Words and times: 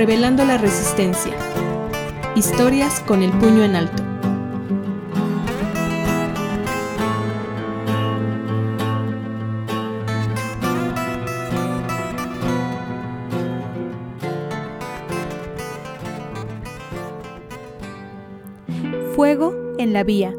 Revelando 0.00 0.46
la 0.46 0.56
Resistencia. 0.56 1.34
Historias 2.34 3.00
con 3.00 3.22
el 3.22 3.30
puño 3.32 3.62
en 3.64 3.76
alto. 3.76 4.02
Fuego 19.14 19.54
en 19.76 19.92
la 19.92 20.02
vía. 20.02 20.34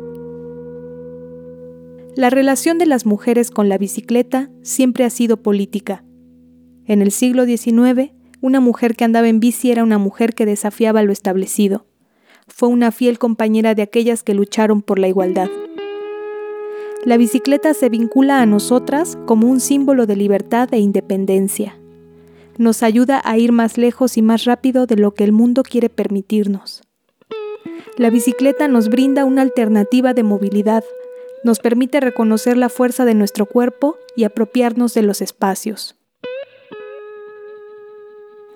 La 2.15 2.31
relación 2.31 2.79
de 2.79 2.87
las 2.87 3.05
mujeres 3.05 3.51
con 3.51 3.69
la 3.69 3.77
bicicleta 3.77 4.49
siempre 4.63 5.05
ha 5.05 5.11
sido 5.11 5.43
política. 5.43 6.03
En 6.87 7.03
el 7.03 7.11
siglo 7.11 7.45
XIX, 7.45 8.11
una 8.41 8.59
mujer 8.59 8.95
que 8.95 9.03
andaba 9.03 9.29
en 9.29 9.39
bici 9.39 9.71
era 9.71 9.83
una 9.83 9.99
mujer 9.99 10.33
que 10.33 10.47
desafiaba 10.47 11.03
lo 11.03 11.11
establecido. 11.11 11.85
Fue 12.47 12.67
una 12.69 12.91
fiel 12.91 13.19
compañera 13.19 13.75
de 13.75 13.83
aquellas 13.83 14.23
que 14.23 14.33
lucharon 14.33 14.81
por 14.81 14.99
la 14.99 15.07
igualdad. 15.07 15.49
La 17.05 17.17
bicicleta 17.17 17.73
se 17.73 17.89
vincula 17.89 18.41
a 18.41 18.45
nosotras 18.45 19.17
como 19.25 19.47
un 19.47 19.59
símbolo 19.59 20.05
de 20.05 20.15
libertad 20.15 20.69
e 20.73 20.79
independencia. 20.79 21.77
Nos 22.57 22.83
ayuda 22.83 23.21
a 23.23 23.37
ir 23.37 23.51
más 23.51 23.77
lejos 23.77 24.17
y 24.17 24.21
más 24.21 24.45
rápido 24.45 24.85
de 24.85 24.97
lo 24.97 25.13
que 25.13 25.23
el 25.23 25.31
mundo 25.31 25.63
quiere 25.63 25.89
permitirnos. 25.89 26.81
La 27.97 28.09
bicicleta 28.09 28.67
nos 28.67 28.89
brinda 28.89 29.25
una 29.25 29.41
alternativa 29.41 30.13
de 30.13 30.23
movilidad, 30.23 30.83
nos 31.43 31.59
permite 31.59 31.99
reconocer 31.99 32.57
la 32.57 32.69
fuerza 32.69 33.05
de 33.05 33.15
nuestro 33.15 33.45
cuerpo 33.45 33.97
y 34.15 34.23
apropiarnos 34.23 34.93
de 34.93 35.01
los 35.03 35.21
espacios. 35.21 36.00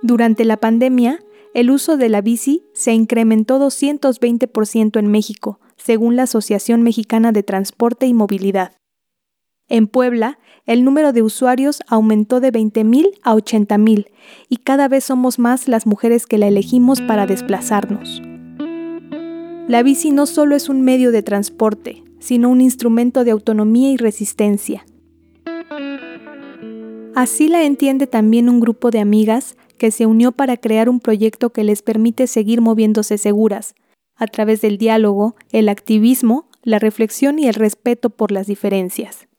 Durante 0.06 0.46
la 0.46 0.58
pandemia, 0.58 1.20
el 1.56 1.72
uso 1.72 1.98
de 1.98 2.10
la 2.10 2.22
bici 2.22 2.62
se 2.74 2.94
incrementó 2.94 3.58
220% 3.58 5.00
en 5.00 5.08
México, 5.08 5.60
según 5.78 6.16
la 6.16 6.24
Asociación 6.24 6.84
Mexicana 6.84 7.32
de 7.32 7.42
Transporte 7.42 8.06
y 8.06 8.14
Movilidad. 8.14 8.74
En 9.68 9.88
Puebla, 9.88 10.38
el 10.68 10.84
número 10.84 11.12
de 11.12 11.24
usuarios 11.24 11.82
aumentó 11.88 12.40
de 12.40 12.52
20.000 12.52 13.20
a 13.24 13.34
80.000 13.34 14.06
y 14.48 14.58
cada 14.58 14.88
vez 14.88 15.06
somos 15.06 15.40
más 15.40 15.68
las 15.68 15.88
mujeres 15.88 16.28
que 16.28 16.38
la 16.38 16.50
elegimos 16.50 17.02
para 17.02 17.26
desplazarnos. 17.26 18.22
La 19.68 19.82
bici 19.82 20.12
no 20.12 20.28
solo 20.28 20.56
es 20.56 20.70
un 20.70 20.82
medio 20.82 21.12
de 21.12 21.24
transporte, 21.24 22.04
sino 22.20 22.50
un 22.50 22.62
instrumento 22.62 23.24
de 23.24 23.32
autonomía 23.32 23.90
y 23.90 23.98
resistencia. 23.98 24.86
Así 27.16 27.48
la 27.48 27.64
entiende 27.64 28.08
también 28.08 28.50
un 28.50 28.60
grupo 28.60 28.92
de 28.92 29.00
amigas 29.00 29.56
que 29.78 29.90
se 29.90 30.06
unió 30.06 30.34
para 30.34 30.58
crear 30.58 30.90
un 30.90 31.00
proyecto 31.00 31.52
que 31.52 31.64
les 31.64 31.82
permite 31.82 32.28
seguir 32.28 32.60
moviéndose 32.60 33.18
seguras, 33.18 33.74
a 34.18 34.28
través 34.28 34.60
del 34.60 34.78
diálogo, 34.78 35.38
el 35.54 35.70
activismo, 35.70 36.50
la 36.62 36.78
reflexión 36.78 37.40
y 37.40 37.48
el 37.48 37.54
respeto 37.54 38.10
por 38.10 38.34
las 38.34 38.48
diferencias. 38.48 39.30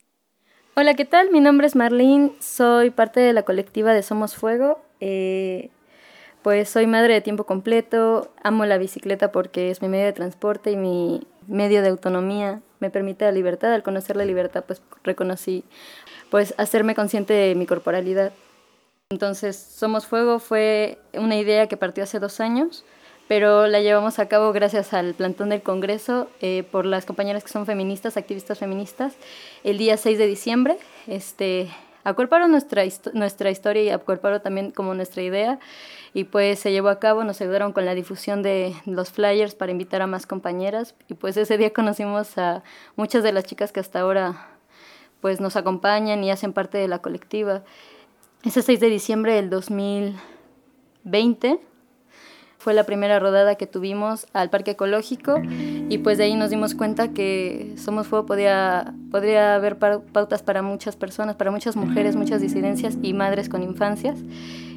Hola, 0.74 0.94
¿qué 0.94 1.04
tal? 1.04 1.30
Mi 1.30 1.40
nombre 1.40 1.66
es 1.66 1.76
Marlene, 1.76 2.32
soy 2.38 2.88
parte 2.88 3.20
de 3.20 3.34
la 3.34 3.42
colectiva 3.42 3.92
de 3.92 4.02
Somos 4.02 4.36
Fuego. 4.36 4.80
Eh, 5.00 5.68
pues 6.40 6.70
soy 6.70 6.86
madre 6.86 7.12
de 7.12 7.20
tiempo 7.20 7.44
completo, 7.44 8.30
amo 8.42 8.64
la 8.64 8.78
bicicleta 8.78 9.32
porque 9.32 9.70
es 9.70 9.82
mi 9.82 9.88
medio 9.88 10.06
de 10.06 10.12
transporte 10.14 10.70
y 10.70 10.76
mi 10.76 11.26
medio 11.46 11.82
de 11.82 11.88
autonomía, 11.88 12.62
me 12.80 12.90
permite 12.90 13.24
la 13.24 13.32
libertad. 13.32 13.74
Al 13.74 13.82
conocer 13.82 14.16
la 14.16 14.24
libertad, 14.24 14.64
pues 14.66 14.82
reconocí 15.02 15.64
pues 16.30 16.54
hacerme 16.58 16.94
consciente 16.94 17.32
de 17.32 17.54
mi 17.54 17.66
corporalidad. 17.66 18.32
Entonces, 19.10 19.56
Somos 19.56 20.06
Fuego 20.06 20.38
fue 20.40 20.98
una 21.14 21.36
idea 21.36 21.68
que 21.68 21.76
partió 21.76 22.02
hace 22.02 22.18
dos 22.18 22.40
años, 22.40 22.84
pero 23.28 23.66
la 23.66 23.80
llevamos 23.80 24.18
a 24.18 24.26
cabo 24.26 24.52
gracias 24.52 24.92
al 24.92 25.14
plantón 25.14 25.48
del 25.48 25.62
Congreso 25.62 26.28
eh, 26.40 26.64
por 26.70 26.86
las 26.86 27.06
compañeras 27.06 27.44
que 27.44 27.50
son 27.50 27.66
feministas, 27.66 28.16
activistas 28.16 28.58
feministas, 28.58 29.14
el 29.62 29.78
día 29.78 29.96
6 29.96 30.18
de 30.18 30.26
diciembre. 30.26 30.78
Este, 31.06 31.68
acuerparon 32.02 32.50
nuestra, 32.50 32.82
nuestra 33.14 33.50
historia 33.50 33.82
y 33.82 33.90
acuerparon 33.90 34.40
también 34.40 34.70
como 34.70 34.94
nuestra 34.94 35.22
idea 35.22 35.58
y 36.14 36.24
pues 36.24 36.60
se 36.60 36.72
llevó 36.72 36.88
a 36.88 36.98
cabo, 36.98 37.24
nos 37.24 37.40
ayudaron 37.40 37.72
con 37.72 37.84
la 37.84 37.94
difusión 37.94 38.42
de 38.42 38.74
los 38.86 39.10
flyers 39.10 39.54
para 39.54 39.72
invitar 39.72 40.02
a 40.02 40.06
más 40.06 40.26
compañeras 40.26 40.94
y 41.08 41.14
pues 41.14 41.36
ese 41.36 41.58
día 41.58 41.72
conocimos 41.72 42.38
a 42.38 42.62
muchas 42.96 43.22
de 43.22 43.32
las 43.32 43.44
chicas 43.44 43.70
que 43.70 43.80
hasta 43.80 44.00
ahora 44.00 44.55
pues 45.20 45.40
nos 45.40 45.56
acompañan 45.56 46.22
y 46.24 46.30
hacen 46.30 46.52
parte 46.52 46.78
de 46.78 46.88
la 46.88 47.00
colectiva. 47.00 47.62
Ese 48.44 48.62
6 48.62 48.80
de 48.80 48.88
diciembre 48.88 49.34
del 49.34 49.50
2020 49.50 51.60
fue 52.58 52.74
la 52.74 52.84
primera 52.84 53.20
rodada 53.20 53.54
que 53.54 53.68
tuvimos 53.68 54.26
al 54.32 54.50
Parque 54.50 54.72
Ecológico 54.72 55.40
y 55.88 55.98
pues 55.98 56.18
de 56.18 56.24
ahí 56.24 56.34
nos 56.34 56.50
dimos 56.50 56.74
cuenta 56.74 57.12
que 57.12 57.74
Somos 57.76 58.08
Fuego 58.08 58.26
podía, 58.26 58.92
podría 59.12 59.54
haber 59.54 59.78
pautas 59.78 60.42
para 60.42 60.62
muchas 60.62 60.96
personas, 60.96 61.36
para 61.36 61.52
muchas 61.52 61.76
mujeres, 61.76 62.16
muchas 62.16 62.40
disidencias 62.40 62.98
y 63.02 63.12
madres 63.12 63.48
con 63.48 63.62
infancias. 63.62 64.18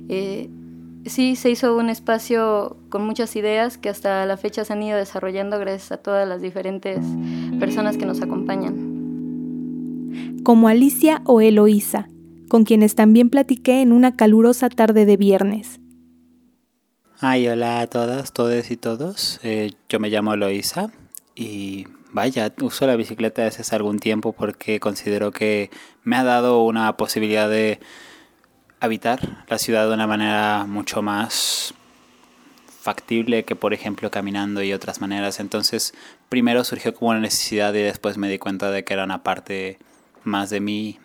Eh, 0.07 0.51
sí, 1.06 1.35
se 1.35 1.50
hizo 1.50 1.75
un 1.75 1.89
espacio 1.89 2.77
con 2.89 3.03
muchas 3.06 3.35
ideas 3.35 3.79
que 3.79 3.89
hasta 3.89 4.23
la 4.27 4.38
fecha 4.38 4.63
se 4.66 4.73
han 4.73 4.83
ido 4.83 4.95
desarrollando 4.95 5.57
gracias 5.57 5.91
a 5.91 5.97
todas 5.97 6.27
las 6.27 6.44
diferentes 6.44 7.00
personas 7.59 7.97
que 7.97 8.06
nos 8.06 8.21
acompañan. 8.21 8.98
Como 10.43 10.67
Alicia 10.67 11.21
o 11.25 11.41
Eloísa, 11.41 12.07
con 12.49 12.63
quienes 12.63 12.95
también 12.95 13.29
platiqué 13.29 13.81
en 13.81 13.91
una 13.91 14.15
calurosa 14.15 14.69
tarde 14.69 15.05
de 15.05 15.17
viernes. 15.17 15.79
Ay, 17.21 17.47
hola 17.47 17.81
a 17.81 17.87
todas, 17.87 18.31
todos 18.31 18.71
y 18.71 18.77
todos. 18.77 19.39
Eh, 19.43 19.71
yo 19.89 19.99
me 19.99 20.09
llamo 20.09 20.33
Eloisa 20.33 20.91
y 21.35 21.85
vaya, 22.11 22.53
uso 22.61 22.87
la 22.87 22.95
bicicleta 22.95 23.43
desde 23.43 23.61
hace 23.61 23.75
algún 23.75 23.99
tiempo 23.99 24.33
porque 24.33 24.79
considero 24.79 25.31
que 25.31 25.69
me 26.03 26.15
ha 26.15 26.23
dado 26.23 26.63
una 26.63 26.95
posibilidad 26.97 27.49
de 27.49 27.79
habitar 28.79 29.45
la 29.49 29.57
ciudad 29.57 29.87
de 29.87 29.93
una 29.93 30.07
manera 30.07 30.65
mucho 30.67 31.01
más 31.01 31.73
factible 32.79 33.43
que 33.43 33.55
por 33.55 33.73
ejemplo 33.73 34.09
caminando 34.09 34.63
y 34.63 34.73
otras 34.73 35.01
maneras. 35.01 35.39
Entonces 35.39 35.93
primero 36.29 36.63
surgió 36.63 36.93
como 36.93 37.11
una 37.11 37.19
necesidad 37.19 37.73
y 37.73 37.81
después 37.81 38.17
me 38.17 38.29
di 38.29 38.39
cuenta 38.39 38.71
de 38.71 38.83
que 38.83 38.93
era 38.93 39.03
una 39.03 39.23
parte 39.23 39.77
más 40.24 40.50
de 40.50 40.59
mí 40.59 41.00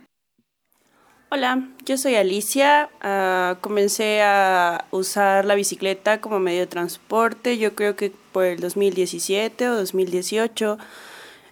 Hola, 1.37 1.69
yo 1.85 1.99
soy 1.99 2.15
Alicia. 2.15 2.91
Ah, 3.01 3.57
comencé 3.61 4.23
a 4.23 4.85
usar 4.93 5.45
la 5.45 5.57
bicicleta 5.57 6.21
como 6.21 6.39
medio 6.39 6.61
de 6.61 6.69
transporte, 6.69 7.59
yo 7.59 7.75
creo 7.75 7.97
que 7.97 8.13
por 8.31 8.45
el 8.45 8.61
2017 8.61 9.69
o 9.69 9.75
2018, 9.75 10.79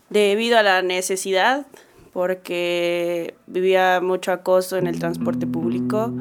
debido 0.09 0.57
a 0.57 0.63
la 0.63 0.83
necesidad, 0.83 1.67
porque 2.13 3.35
vivía 3.49 4.01
mucho 4.01 4.31
acoso 4.31 4.77
en 4.77 4.87
el 4.87 5.01
transporte 5.01 5.49
público 5.49 6.13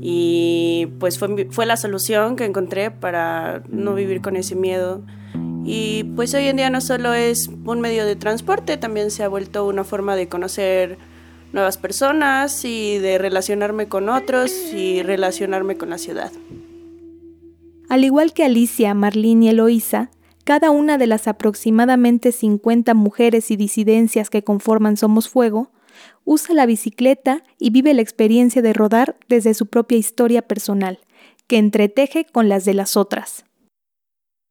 y 0.00 0.86
pues 1.00 1.18
fue, 1.18 1.48
fue 1.50 1.66
la 1.66 1.76
solución 1.76 2.36
que 2.36 2.44
encontré 2.44 2.92
para 2.92 3.64
no 3.68 3.94
vivir 3.94 4.20
con 4.20 4.36
ese 4.36 4.54
miedo. 4.54 5.02
Y 5.64 6.04
pues 6.16 6.34
hoy 6.34 6.46
en 6.46 6.56
día 6.56 6.70
no 6.70 6.80
solo 6.80 7.14
es 7.14 7.48
un 7.64 7.80
medio 7.80 8.04
de 8.04 8.16
transporte, 8.16 8.76
también 8.76 9.10
se 9.10 9.22
ha 9.22 9.28
vuelto 9.28 9.66
una 9.66 9.84
forma 9.84 10.16
de 10.16 10.28
conocer 10.28 10.98
nuevas 11.52 11.78
personas 11.78 12.64
y 12.64 12.98
de 12.98 13.18
relacionarme 13.18 13.86
con 13.86 14.08
otros 14.08 14.50
y 14.72 15.02
relacionarme 15.02 15.76
con 15.76 15.90
la 15.90 15.98
ciudad. 15.98 16.32
Al 17.88 18.04
igual 18.04 18.32
que 18.32 18.44
Alicia, 18.44 18.94
Marlene 18.94 19.46
y 19.46 19.48
Eloísa, 19.50 20.10
cada 20.44 20.70
una 20.70 20.98
de 20.98 21.06
las 21.06 21.28
aproximadamente 21.28 22.32
50 22.32 22.94
mujeres 22.94 23.50
y 23.50 23.56
disidencias 23.56 24.30
que 24.30 24.42
conforman 24.42 24.96
Somos 24.96 25.28
Fuego 25.28 25.70
usa 26.24 26.54
la 26.54 26.66
bicicleta 26.66 27.44
y 27.58 27.70
vive 27.70 27.94
la 27.94 28.02
experiencia 28.02 28.62
de 28.62 28.72
rodar 28.72 29.16
desde 29.28 29.54
su 29.54 29.66
propia 29.66 29.98
historia 29.98 30.42
personal, 30.42 30.98
que 31.46 31.58
entreteje 31.58 32.24
con 32.24 32.48
las 32.48 32.64
de 32.64 32.74
las 32.74 32.96
otras. 32.96 33.44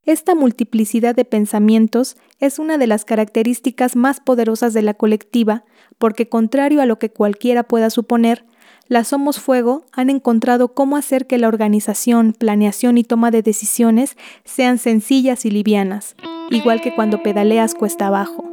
Esta 0.06 0.34
multiplicidad 0.34 1.16
de 1.16 1.26
pensamientos 1.26 2.18
es 2.40 2.58
una 2.58 2.80
de 2.80 2.88
las 2.88 3.06
características 3.06 3.96
más 3.96 4.20
poderosas 4.20 4.74
de 4.74 4.82
la 4.82 4.96
colectiva, 4.96 5.64
porque 6.00 6.28
contrario 6.28 6.82
a 6.82 6.88
lo 6.88 6.98
que 6.98 7.12
cualquiera 7.12 7.64
pueda 7.64 7.92
suponer, 7.92 8.44
las 8.88 9.10
Somos 9.10 9.40
Fuego 9.40 9.86
han 9.94 10.10
encontrado 10.10 10.74
cómo 10.74 10.98
hacer 10.98 11.28
que 11.28 11.38
la 11.38 11.48
organización, 11.48 12.34
planeación 12.34 12.98
y 12.98 13.04
toma 13.04 13.30
de 13.30 13.44
decisiones 13.44 14.18
sean 14.44 14.80
sencillas 14.80 15.46
y 15.46 15.52
livianas, 15.52 16.16
igual 16.50 16.82
que 16.82 16.96
cuando 16.96 17.22
pedaleas 17.22 17.76
cuesta 17.76 18.08
abajo. 18.08 18.44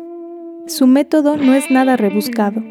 Su 0.67 0.87
método 0.87 1.39
no 1.39 1.55
es 1.55 1.71
nada 1.71 1.97
rebuscado. 1.97 2.63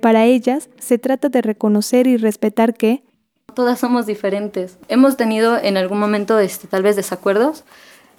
Para 0.00 0.24
ellas 0.24 0.70
se 0.78 0.98
trata 0.98 1.28
de 1.28 1.42
reconocer 1.42 2.06
y 2.06 2.16
respetar 2.16 2.72
que 2.72 3.04
todas 3.54 3.78
somos 3.78 4.06
diferentes. 4.06 4.78
Hemos 4.88 5.16
tenido 5.18 5.58
en 5.58 5.76
algún 5.76 6.00
momento 6.00 6.38
este, 6.38 6.66
tal 6.66 6.82
vez 6.82 6.96
desacuerdos, 6.96 7.64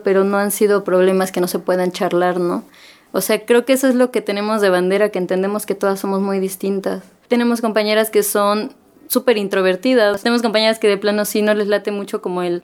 pero 0.04 0.24
no 0.24 0.38
han 0.38 0.52
sido 0.52 0.84
problemas 0.84 1.32
que 1.32 1.42
no 1.42 1.48
se 1.48 1.60
puedan 1.60 1.92
charlar, 1.92 2.40
¿no? 2.40 2.64
O 3.12 3.22
sea, 3.22 3.46
creo 3.46 3.64
que 3.64 3.74
eso 3.74 3.88
es 3.88 3.96
lo 3.96 4.12
que 4.12 4.22
tenemos 4.22 4.62
de 4.62 4.70
bandera, 4.70 5.10
que 5.10 5.20
entendemos 5.20 5.66
que 5.66 5.76
todas 5.76 6.00
somos 6.00 6.22
muy 6.22 6.40
distintas. 6.40 7.04
Tenemos 7.28 7.62
compañeras 7.62 8.10
que 8.10 8.24
son 8.24 8.74
súper 9.08 9.38
introvertidas, 9.38 10.24
tenemos 10.24 10.42
compañeras 10.42 10.80
que 10.80 10.88
de 10.88 10.98
plano 10.98 11.24
sí 11.26 11.42
no 11.42 11.54
les 11.54 11.68
late 11.68 11.92
mucho 11.92 12.22
como 12.22 12.42
el, 12.42 12.64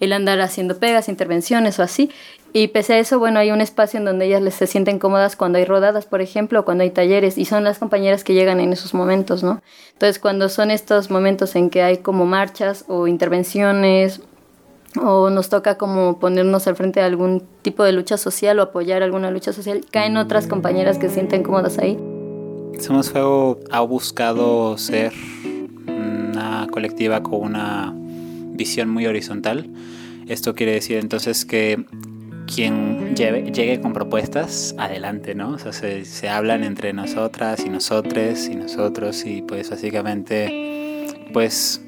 el 0.00 0.12
andar 0.14 0.40
haciendo 0.40 0.78
pegas, 0.78 1.08
intervenciones 1.08 1.78
o 1.78 1.82
así. 1.82 2.10
Y 2.52 2.68
pese 2.68 2.94
a 2.94 2.98
eso, 2.98 3.18
bueno, 3.18 3.38
hay 3.38 3.52
un 3.52 3.60
espacio 3.60 3.98
en 3.98 4.04
donde 4.04 4.26
ellas 4.26 4.54
se 4.54 4.66
sienten 4.66 4.98
cómodas 4.98 5.36
cuando 5.36 5.58
hay 5.58 5.64
rodadas, 5.64 6.06
por 6.06 6.20
ejemplo, 6.20 6.60
o 6.60 6.64
cuando 6.64 6.82
hay 6.82 6.90
talleres, 6.90 7.38
y 7.38 7.44
son 7.44 7.62
las 7.62 7.78
compañeras 7.78 8.24
que 8.24 8.34
llegan 8.34 8.58
en 8.58 8.72
esos 8.72 8.92
momentos, 8.92 9.44
¿no? 9.44 9.62
Entonces, 9.92 10.18
cuando 10.18 10.48
son 10.48 10.70
estos 10.70 11.10
momentos 11.10 11.54
en 11.54 11.70
que 11.70 11.82
hay 11.82 11.98
como 11.98 12.26
marchas 12.26 12.84
o 12.88 13.06
intervenciones, 13.06 14.22
o 15.00 15.30
nos 15.30 15.48
toca 15.48 15.78
como 15.78 16.18
ponernos 16.18 16.66
al 16.66 16.76
frente 16.76 17.00
de 17.00 17.06
algún 17.06 17.42
tipo 17.62 17.84
de 17.84 17.92
lucha 17.92 18.16
social 18.16 18.58
o 18.58 18.62
apoyar 18.62 19.02
alguna 19.02 19.30
lucha 19.30 19.52
social, 19.52 19.82
caen 19.90 20.16
otras 20.16 20.46
compañeras 20.46 20.98
que 20.98 21.08
se 21.08 21.14
sienten 21.14 21.42
cómodas 21.42 21.78
ahí. 21.78 21.98
Somos 22.80 23.10
Fuego 23.10 23.60
ha 23.70 23.80
buscado 23.80 24.76
ser 24.78 25.12
una 25.86 26.66
colectiva 26.70 27.22
con 27.22 27.42
una 27.42 27.94
visión 27.94 28.88
muy 28.88 29.06
horizontal. 29.06 29.68
Esto 30.26 30.54
quiere 30.54 30.72
decir 30.72 30.98
entonces 30.98 31.44
que 31.44 31.84
quien 32.52 33.14
llegue 33.14 33.80
con 33.80 33.92
propuestas, 33.92 34.74
adelante, 34.78 35.34
¿no? 35.34 35.50
O 35.50 35.58
sea, 35.58 35.72
se, 35.72 36.04
se 36.04 36.28
hablan 36.28 36.64
entre 36.64 36.92
nosotras 36.92 37.64
y 37.64 37.68
nosotres 37.68 38.48
y 38.48 38.56
nosotros 38.56 39.24
y 39.24 39.42
pues 39.42 39.70
básicamente 39.70 41.06
pues 41.32 41.82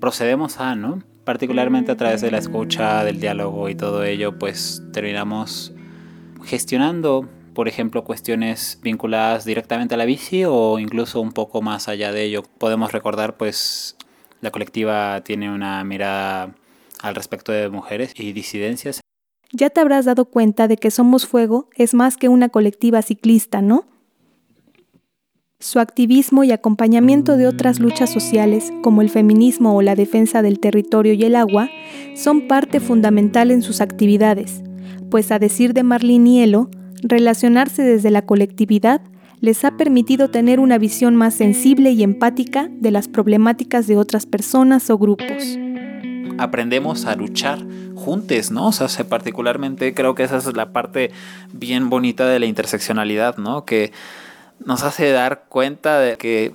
procedemos 0.00 0.60
a, 0.60 0.74
¿no? 0.74 1.02
Particularmente 1.28 1.92
a 1.92 1.96
través 1.98 2.22
de 2.22 2.30
la 2.30 2.38
escucha, 2.38 3.04
del 3.04 3.20
diálogo 3.20 3.68
y 3.68 3.74
todo 3.74 4.02
ello, 4.02 4.38
pues 4.38 4.82
terminamos 4.94 5.74
gestionando, 6.42 7.28
por 7.52 7.68
ejemplo, 7.68 8.02
cuestiones 8.02 8.78
vinculadas 8.82 9.44
directamente 9.44 9.92
a 9.92 9.98
la 9.98 10.06
bici 10.06 10.46
o 10.46 10.78
incluso 10.78 11.20
un 11.20 11.32
poco 11.32 11.60
más 11.60 11.86
allá 11.86 12.12
de 12.12 12.24
ello. 12.24 12.44
Podemos 12.56 12.92
recordar, 12.92 13.36
pues, 13.36 13.94
la 14.40 14.50
colectiva 14.50 15.20
tiene 15.20 15.52
una 15.52 15.84
mirada 15.84 16.54
al 17.02 17.14
respecto 17.14 17.52
de 17.52 17.68
mujeres 17.68 18.14
y 18.18 18.32
disidencias 18.32 19.02
ya 19.52 19.70
te 19.70 19.80
habrás 19.80 20.06
dado 20.06 20.26
cuenta 20.26 20.66
de 20.66 20.76
que 20.76 20.90
Somos 20.90 21.26
Fuego 21.26 21.68
es 21.74 21.92
más 21.92 22.16
que 22.16 22.28
una 22.28 22.48
colectiva 22.48 23.02
ciclista, 23.02 23.62
¿no? 23.62 23.86
Su 25.60 25.80
activismo 25.80 26.44
y 26.44 26.52
acompañamiento 26.52 27.36
de 27.36 27.48
otras 27.48 27.80
luchas 27.80 28.12
sociales, 28.12 28.72
como 28.80 29.02
el 29.02 29.10
feminismo 29.10 29.74
o 29.74 29.82
la 29.82 29.96
defensa 29.96 30.40
del 30.40 30.60
territorio 30.60 31.14
y 31.14 31.24
el 31.24 31.34
agua, 31.34 31.68
son 32.14 32.46
parte 32.46 32.78
fundamental 32.78 33.50
en 33.50 33.62
sus 33.62 33.80
actividades, 33.80 34.62
pues 35.10 35.32
a 35.32 35.40
decir 35.40 35.74
de 35.74 35.82
Marlene 35.82 36.30
Hielo, 36.30 36.70
relacionarse 37.02 37.82
desde 37.82 38.12
la 38.12 38.22
colectividad 38.22 39.00
les 39.40 39.64
ha 39.64 39.76
permitido 39.76 40.30
tener 40.30 40.60
una 40.60 40.78
visión 40.78 41.16
más 41.16 41.34
sensible 41.34 41.90
y 41.90 42.04
empática 42.04 42.68
de 42.70 42.92
las 42.92 43.08
problemáticas 43.08 43.88
de 43.88 43.96
otras 43.96 44.26
personas 44.26 44.88
o 44.90 44.98
grupos. 44.98 45.58
Aprendemos 46.38 47.04
a 47.04 47.16
luchar 47.16 47.58
juntes, 47.96 48.52
¿no? 48.52 48.68
O 48.68 48.72
sea, 48.72 48.88
particularmente 49.08 49.92
creo 49.92 50.14
que 50.14 50.22
esa 50.22 50.36
es 50.36 50.56
la 50.56 50.72
parte 50.72 51.10
bien 51.52 51.90
bonita 51.90 52.28
de 52.28 52.38
la 52.38 52.46
interseccionalidad, 52.46 53.38
¿no? 53.38 53.64
Que 53.64 53.90
nos 54.64 54.82
hace 54.82 55.10
dar 55.12 55.44
cuenta 55.48 55.98
de 55.98 56.16
que 56.16 56.54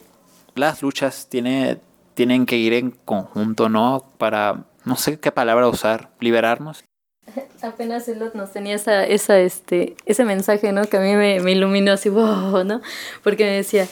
las 0.55 0.81
luchas 0.81 1.27
tiene, 1.29 1.79
tienen 2.13 2.45
que 2.45 2.57
ir 2.57 2.73
en 2.73 2.91
conjunto, 2.91 3.69
¿no? 3.69 4.05
Para, 4.17 4.65
no 4.85 4.95
sé 4.95 5.19
qué 5.19 5.31
palabra 5.31 5.67
usar, 5.67 6.09
liberarnos. 6.19 6.83
Apenas 7.61 8.07
él 8.07 8.31
nos 8.33 8.51
tenía 8.51 8.75
esa, 8.75 9.05
esa, 9.05 9.39
este, 9.39 9.95
ese 10.05 10.25
mensaje, 10.25 10.71
¿no? 10.71 10.83
Que 10.85 10.97
a 10.97 10.99
mí 10.99 11.15
me, 11.15 11.39
me 11.39 11.51
iluminó 11.51 11.93
así, 11.93 12.09
wow, 12.09 12.63
¿no? 12.63 12.81
Porque 13.23 13.43
me 13.43 13.51
decía, 13.51 13.87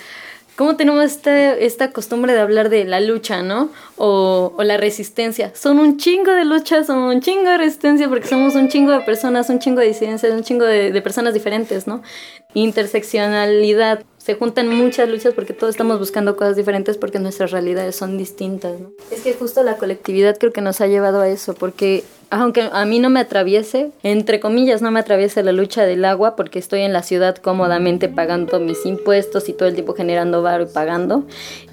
¿Cómo 0.62 0.76
tenemos 0.76 1.04
esta, 1.04 1.54
esta 1.56 1.92
costumbre 1.92 2.34
de 2.34 2.40
hablar 2.40 2.70
de 2.70 2.86
la 2.86 3.00
lucha, 3.00 3.42
¿no? 3.42 3.72
O, 3.96 4.54
o, 4.56 4.64
la 4.64 4.78
resistencia. 4.78 5.52
Son 5.56 5.80
un 5.80 5.98
chingo 5.98 6.34
de 6.34 6.46
luchas, 6.46 6.86
son 6.86 7.00
un 7.00 7.20
chingo 7.20 7.50
de 7.50 7.58
resistencia 7.58 8.08
porque 8.08 8.28
somos 8.28 8.54
un 8.54 8.70
chingo 8.70 8.92
de 8.92 9.00
personas, 9.00 9.50
un 9.50 9.58
chingo 9.58 9.82
de 9.82 9.88
disidencias, 9.88 10.32
un 10.32 10.44
chingo 10.44 10.66
de, 10.66 10.92
de 10.92 11.02
personas 11.02 11.34
diferentes, 11.34 11.88
¿no? 11.88 12.04
Interseccionalidad. 12.54 14.04
Se 14.20 14.36
juntan 14.36 14.68
muchas 14.68 15.10
luchas 15.10 15.34
porque 15.34 15.54
todos 15.54 15.72
estamos 15.74 15.98
buscando 15.98 16.36
cosas 16.36 16.56
diferentes 16.56 16.96
porque 16.96 17.18
nuestras 17.18 17.50
realidades 17.50 17.96
son 17.96 18.20
distintas, 18.20 18.80
¿no? 18.80 18.92
Es 19.10 19.22
que 19.22 19.34
justo 19.34 19.64
la 19.64 19.78
colectividad 19.78 20.38
creo 20.38 20.54
que 20.54 20.62
nos 20.62 20.80
ha 20.80 20.86
llevado 20.86 21.22
a 21.22 21.28
eso 21.28 21.56
porque 21.56 22.04
aunque 22.32 22.70
a 22.72 22.86
mí 22.86 23.00
no 23.00 23.10
me 23.10 23.20
atraviese, 23.20 23.92
entre 24.04 24.40
comillas, 24.40 24.82
no 24.82 24.90
me 24.90 25.02
atraviese 25.02 25.44
la 25.44 25.52
lucha 25.52 25.84
del 25.84 26.06
agua 26.06 26.38
porque 26.38 26.60
estoy 26.60 26.80
en 26.80 26.94
la 26.94 27.04
ciudad 27.04 27.36
cómodamente 27.36 28.08
pagando 28.08 28.62
mis 28.62 28.86
impuestos 28.86 29.50
y 29.50 29.54
todo 29.54 29.68
el 29.68 29.74
tiempo 29.74 29.94
generando 29.94 30.42
varo 30.42 30.64
y 30.64 30.68
pagando. 30.68 31.26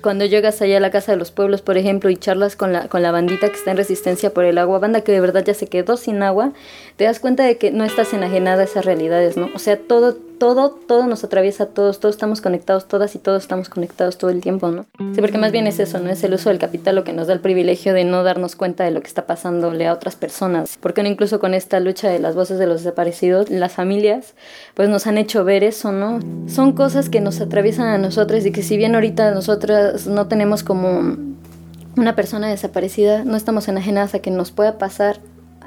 Cuando 0.03 0.25
llegas 0.25 0.61
allá 0.61 0.79
a 0.79 0.81
la 0.81 0.91
Casa 0.91 1.13
de 1.13 1.19
los 1.19 1.31
Pueblos, 1.31 1.63
por 1.63 1.79
ejemplo, 1.79 2.11
y 2.11 2.17
charlas 2.17 2.57
con 2.57 2.73
la, 2.73 2.89
con 2.89 3.03
la 3.03 3.13
bandita 3.13 3.49
que 3.49 3.55
está 3.55 3.71
en 3.71 3.77
resistencia 3.77 4.35
por 4.35 4.45
el 4.45 4.59
agua, 4.59 4.81
banda 4.81 5.03
que 5.03 5.13
de 5.13 5.21
verdad 5.21 5.45
ya 5.45 5.55
se 5.55 5.69
quedó 5.69 5.97
sin 5.97 6.25
agua, 6.25 6.53
te 6.97 7.05
das 7.05 7.21
cuenta 7.21 7.45
de 7.45 7.57
que 7.57 7.71
no 7.71 7.85
estás 7.85 8.13
enajenada 8.13 8.63
a 8.63 8.65
esas 8.65 8.85
realidades, 8.85 9.37
¿no? 9.37 9.51
O 9.55 9.61
sea, 9.61 9.79
todo, 9.79 10.17
todo, 10.39 10.71
todo 10.71 11.07
nos 11.07 11.25
atraviesa 11.25 11.65
a 11.65 11.67
todos, 11.67 12.01
todos 12.01 12.15
estamos 12.15 12.41
conectados, 12.41 12.87
todas 12.87 13.15
y 13.15 13.19
todos 13.19 13.43
estamos 13.43 13.69
conectados 13.69 14.19
todo 14.19 14.31
el 14.31 14.41
tiempo, 14.41 14.71
¿no? 14.71 14.87
Sí, 15.15 15.21
porque 15.21 15.39
más 15.39 15.53
bien 15.53 15.67
es 15.67 15.79
eso, 15.81 15.99
¿no? 15.99 16.11
Es 16.11 16.23
el 16.25 16.35
uso 16.35 16.49
del 16.49 16.59
capital 16.59 16.97
lo 16.97 17.05
que 17.05 17.13
nos 17.13 17.27
da 17.27 17.35
el 17.35 17.41
privilegio 17.41 17.93
de 17.95 18.05
no 18.05 18.23
darnos 18.23 18.57
cuenta 18.57 18.85
de 18.85 18.91
lo 18.91 19.01
que 19.01 19.09
está 19.09 19.27
pasándole 19.27 19.87
a 19.87 19.93
otras 19.93 20.17
personas. 20.17 20.79
Porque 20.81 21.03
no 21.03 21.09
incluso 21.09 21.41
con 21.41 21.55
esta 21.55 21.81
lucha 21.81 22.09
de 22.09 22.19
las 22.19 22.35
voces 22.35 22.59
de 22.59 22.67
los 22.67 22.83
desaparecidos, 22.83 23.51
las 23.51 23.73
familias, 23.73 24.35
pues 24.75 24.89
nos 24.89 25.07
han 25.07 25.19
hecho 25.19 25.45
ver 25.45 25.65
eso, 25.65 25.93
¿no? 25.93 26.21
Son 26.49 26.73
cosas 26.73 27.09
que 27.09 27.21
nos 27.21 27.41
atraviesan 27.41 27.89
a 27.89 27.99
nosotros 27.99 28.47
y 28.47 28.53
que 28.53 28.63
si 28.63 28.77
bien 28.77 28.95
ahorita 28.95 29.33
nosotras 29.33 30.07
no 30.07 30.29
tenemos 30.29 30.63
como 30.63 31.17
una 31.97 32.15
persona 32.15 32.49
desaparecida, 32.49 33.25
no 33.25 33.37
estamos 33.37 33.69
enajenadas 33.69 34.15
a 34.15 34.21
que 34.21 34.31
nos 34.31 34.53
pueda 34.53 34.79
pasar 34.79 35.19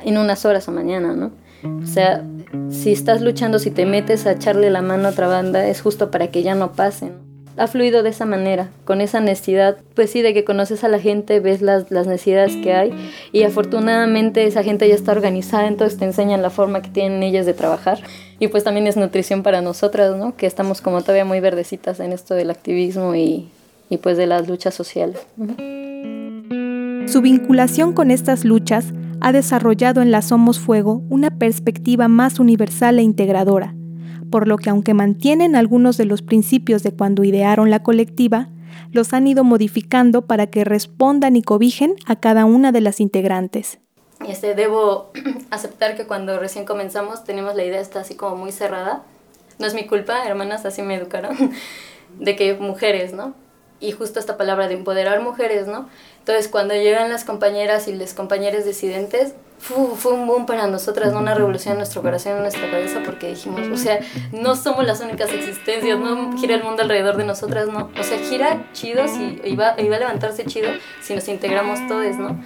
en 0.03 0.17
unas 0.17 0.45
horas 0.45 0.67
o 0.67 0.71
mañana, 0.71 1.13
¿no? 1.13 1.31
O 1.63 1.85
sea, 1.85 2.23
si 2.69 2.91
estás 2.91 3.21
luchando, 3.21 3.59
si 3.59 3.71
te 3.71 3.85
metes 3.85 4.25
a 4.25 4.33
echarle 4.33 4.69
la 4.69 4.81
mano 4.81 5.07
a 5.07 5.11
otra 5.11 5.27
banda, 5.27 5.67
es 5.67 5.81
justo 5.81 6.11
para 6.11 6.27
que 6.27 6.43
ya 6.43 6.55
no 6.55 6.73
pasen. 6.73 7.13
Ha 7.57 7.67
fluido 7.67 8.01
de 8.01 8.09
esa 8.09 8.25
manera, 8.25 8.69
con 8.85 9.01
esa 9.01 9.19
necesidad, 9.19 9.77
pues 9.93 10.09
sí, 10.09 10.21
de 10.21 10.33
que 10.33 10.45
conoces 10.45 10.83
a 10.83 10.87
la 10.87 10.99
gente, 10.99 11.41
ves 11.41 11.61
las, 11.61 11.91
las 11.91 12.07
necesidades 12.07 12.55
que 12.55 12.73
hay 12.73 12.91
y 13.33 13.43
afortunadamente 13.43 14.45
esa 14.45 14.63
gente 14.63 14.87
ya 14.87 14.95
está 14.95 15.11
organizada, 15.11 15.67
entonces 15.67 15.99
te 15.99 16.05
enseñan 16.05 16.41
la 16.41 16.49
forma 16.49 16.81
que 16.81 16.89
tienen 16.89 17.21
ellas 17.23 17.45
de 17.45 17.53
trabajar 17.53 17.99
y 18.39 18.47
pues 18.47 18.63
también 18.63 18.87
es 18.87 18.95
nutrición 18.95 19.43
para 19.43 19.61
nosotras, 19.61 20.15
¿no? 20.15 20.35
Que 20.37 20.47
estamos 20.47 20.79
como 20.81 21.01
todavía 21.01 21.25
muy 21.25 21.41
verdecitas 21.41 21.99
en 21.99 22.13
esto 22.13 22.35
del 22.35 22.51
activismo 22.51 23.15
y, 23.15 23.49
y 23.89 23.97
pues 23.97 24.17
de 24.17 24.27
las 24.27 24.47
luchas 24.47 24.73
sociales. 24.73 25.19
Su 27.07 27.21
vinculación 27.21 27.91
con 27.91 28.11
estas 28.11 28.45
luchas 28.45 28.85
ha 29.21 29.31
desarrollado 29.31 30.01
en 30.01 30.11
la 30.11 30.21
Somos 30.21 30.59
Fuego 30.59 31.03
una 31.09 31.29
perspectiva 31.37 32.07
más 32.07 32.39
universal 32.39 32.99
e 32.99 33.03
integradora, 33.03 33.75
por 34.31 34.47
lo 34.47 34.57
que 34.57 34.69
aunque 34.69 34.93
mantienen 34.93 35.55
algunos 35.55 35.95
de 35.97 36.05
los 36.05 36.21
principios 36.21 36.83
de 36.83 36.91
cuando 36.91 37.23
idearon 37.23 37.69
la 37.69 37.83
colectiva, 37.83 38.49
los 38.91 39.13
han 39.13 39.27
ido 39.27 39.43
modificando 39.43 40.23
para 40.23 40.47
que 40.47 40.63
respondan 40.63 41.35
y 41.35 41.43
cobijen 41.43 41.95
a 42.07 42.15
cada 42.17 42.45
una 42.45 42.71
de 42.71 42.81
las 42.81 42.99
integrantes. 42.99 43.79
Este, 44.27 44.55
debo 44.55 45.11
aceptar 45.51 45.95
que 45.95 46.07
cuando 46.07 46.39
recién 46.39 46.65
comenzamos 46.65 47.23
tenemos 47.23 47.55
la 47.55 47.63
idea 47.63 47.79
está 47.79 48.01
así 48.01 48.15
como 48.15 48.35
muy 48.35 48.51
cerrada. 48.51 49.03
No 49.59 49.67
es 49.67 49.75
mi 49.75 49.85
culpa, 49.85 50.25
hermanas, 50.25 50.65
así 50.65 50.81
me 50.81 50.95
educaron, 50.95 51.37
de 52.19 52.35
que 52.35 52.55
mujeres, 52.55 53.13
¿no? 53.13 53.35
Y 53.81 53.91
justo 53.91 54.19
esta 54.19 54.37
palabra 54.37 54.69
de 54.69 54.75
empoderar 54.75 55.21
mujeres, 55.21 55.67
¿no? 55.67 55.89
Entonces, 56.19 56.47
cuando 56.47 56.73
llegan 56.75 57.09
las 57.09 57.25
compañeras 57.25 57.89
y 57.89 57.93
los 57.93 58.13
compañeros 58.13 58.63
disidentes, 58.63 59.33
fue 59.61 60.13
un 60.13 60.27
boom 60.27 60.45
para 60.45 60.67
nosotras, 60.67 61.13
una 61.13 61.35
revolución 61.35 61.73
en 61.73 61.77
nuestro 61.79 62.01
corazón, 62.01 62.33
en 62.33 62.41
nuestra 62.41 62.69
cabeza, 62.69 62.99
porque 63.05 63.27
dijimos, 63.29 63.61
o 63.71 63.77
sea, 63.77 63.99
no 64.31 64.55
somos 64.55 64.85
las 64.85 65.01
únicas 65.01 65.31
existencias, 65.31 65.99
no 65.99 66.35
gira 66.37 66.55
el 66.55 66.63
mundo 66.63 66.81
alrededor 66.81 67.15
de 67.17 67.25
nosotras, 67.25 67.67
no. 67.67 67.89
O 67.99 68.03
sea, 68.03 68.17
gira 68.17 68.65
chido 68.73 69.07
si, 69.07 69.39
y 69.43 69.55
va, 69.55 69.69
a 69.69 69.81
levantarse 69.81 70.45
chido 70.45 70.69
si 71.01 71.13
nos 71.13 71.27
integramos 71.27 71.79
todos, 71.87 72.17
¿no? 72.17 72.41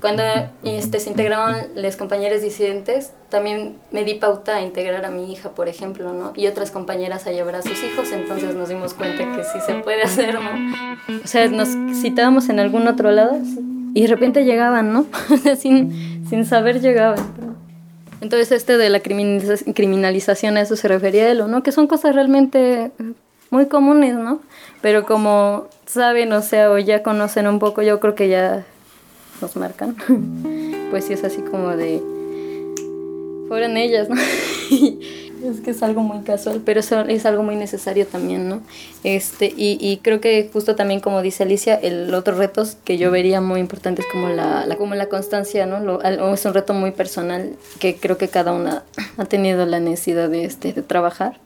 Cuando 0.00 0.22
este, 0.62 1.00
se 1.00 1.10
integraron 1.10 1.56
los 1.74 1.96
compañeros 1.96 2.42
disidentes, 2.42 3.12
también 3.30 3.78
me 3.90 4.04
di 4.04 4.14
pauta 4.14 4.56
a 4.56 4.62
integrar 4.62 5.04
a 5.04 5.10
mi 5.10 5.32
hija, 5.32 5.50
por 5.50 5.68
ejemplo, 5.68 6.12
¿no? 6.12 6.32
Y 6.36 6.46
otras 6.46 6.70
compañeras 6.70 7.26
a 7.26 7.32
llevar 7.32 7.56
a 7.56 7.62
sus 7.62 7.82
hijos, 7.82 8.12
entonces 8.12 8.54
nos 8.54 8.68
dimos 8.68 8.94
cuenta 8.94 9.24
que 9.34 9.42
sí 9.42 9.58
se 9.66 9.74
puede 9.76 10.02
hacer, 10.02 10.34
¿no? 10.34 10.50
O 11.24 11.26
sea, 11.26 11.48
nos 11.48 11.70
citábamos 12.00 12.48
en 12.48 12.60
algún 12.60 12.86
otro 12.86 13.10
lado 13.10 13.38
y 13.94 14.02
de 14.02 14.06
repente 14.06 14.44
llegaban, 14.44 14.92
¿no? 14.92 15.06
sin, 15.58 16.11
sin 16.28 16.44
saber 16.44 16.80
llegaban. 16.80 17.18
Entonces 18.20 18.52
este 18.52 18.76
de 18.76 18.88
la 18.88 19.00
criminalización 19.00 20.56
a 20.56 20.60
eso 20.60 20.76
se 20.76 20.88
refería 20.88 21.30
él, 21.30 21.50
¿no? 21.50 21.62
Que 21.62 21.72
son 21.72 21.86
cosas 21.86 22.14
realmente 22.14 22.92
muy 23.50 23.66
comunes, 23.66 24.14
¿no? 24.14 24.40
Pero 24.80 25.04
como 25.04 25.66
saben, 25.86 26.32
o 26.32 26.40
sea, 26.40 26.70
o 26.70 26.78
ya 26.78 27.02
conocen 27.02 27.46
un 27.46 27.58
poco, 27.58 27.82
yo 27.82 28.00
creo 28.00 28.14
que 28.14 28.28
ya 28.28 28.64
nos 29.40 29.56
marcan, 29.56 29.96
pues 30.90 31.04
sí 31.04 31.12
es 31.12 31.24
así 31.24 31.42
como 31.42 31.76
de, 31.76 32.00
fueron 33.52 33.76
ellas, 33.76 34.08
¿no? 34.08 34.16
Es 35.42 35.60
que 35.60 35.72
es 35.72 35.82
algo 35.82 36.02
muy 36.02 36.22
casual, 36.22 36.62
pero 36.64 36.80
es 36.80 37.26
algo 37.26 37.42
muy 37.42 37.56
necesario 37.56 38.06
también, 38.06 38.48
¿no? 38.48 38.62
Este, 39.02 39.46
y, 39.46 39.76
y 39.80 39.96
creo 39.96 40.20
que 40.20 40.48
justo 40.52 40.76
también, 40.76 41.00
como 41.00 41.20
dice 41.20 41.42
Alicia, 41.42 41.74
el 41.74 42.14
otro 42.14 42.36
reto 42.36 42.64
que 42.84 42.96
yo 42.96 43.10
vería 43.10 43.40
muy 43.40 43.58
importante 43.58 44.02
es 44.02 44.08
como 44.10 44.28
la, 44.28 44.64
como 44.78 44.94
la 44.94 45.08
constancia, 45.08 45.66
¿no? 45.66 46.00
Es 46.00 46.46
un 46.46 46.54
reto 46.54 46.74
muy 46.74 46.92
personal 46.92 47.56
que 47.80 47.96
creo 47.96 48.18
que 48.18 48.28
cada 48.28 48.52
una 48.52 48.84
ha 49.18 49.24
tenido 49.24 49.66
la 49.66 49.80
necesidad 49.80 50.30
de, 50.30 50.44
este, 50.44 50.72
de 50.72 50.82
trabajar 50.82 51.40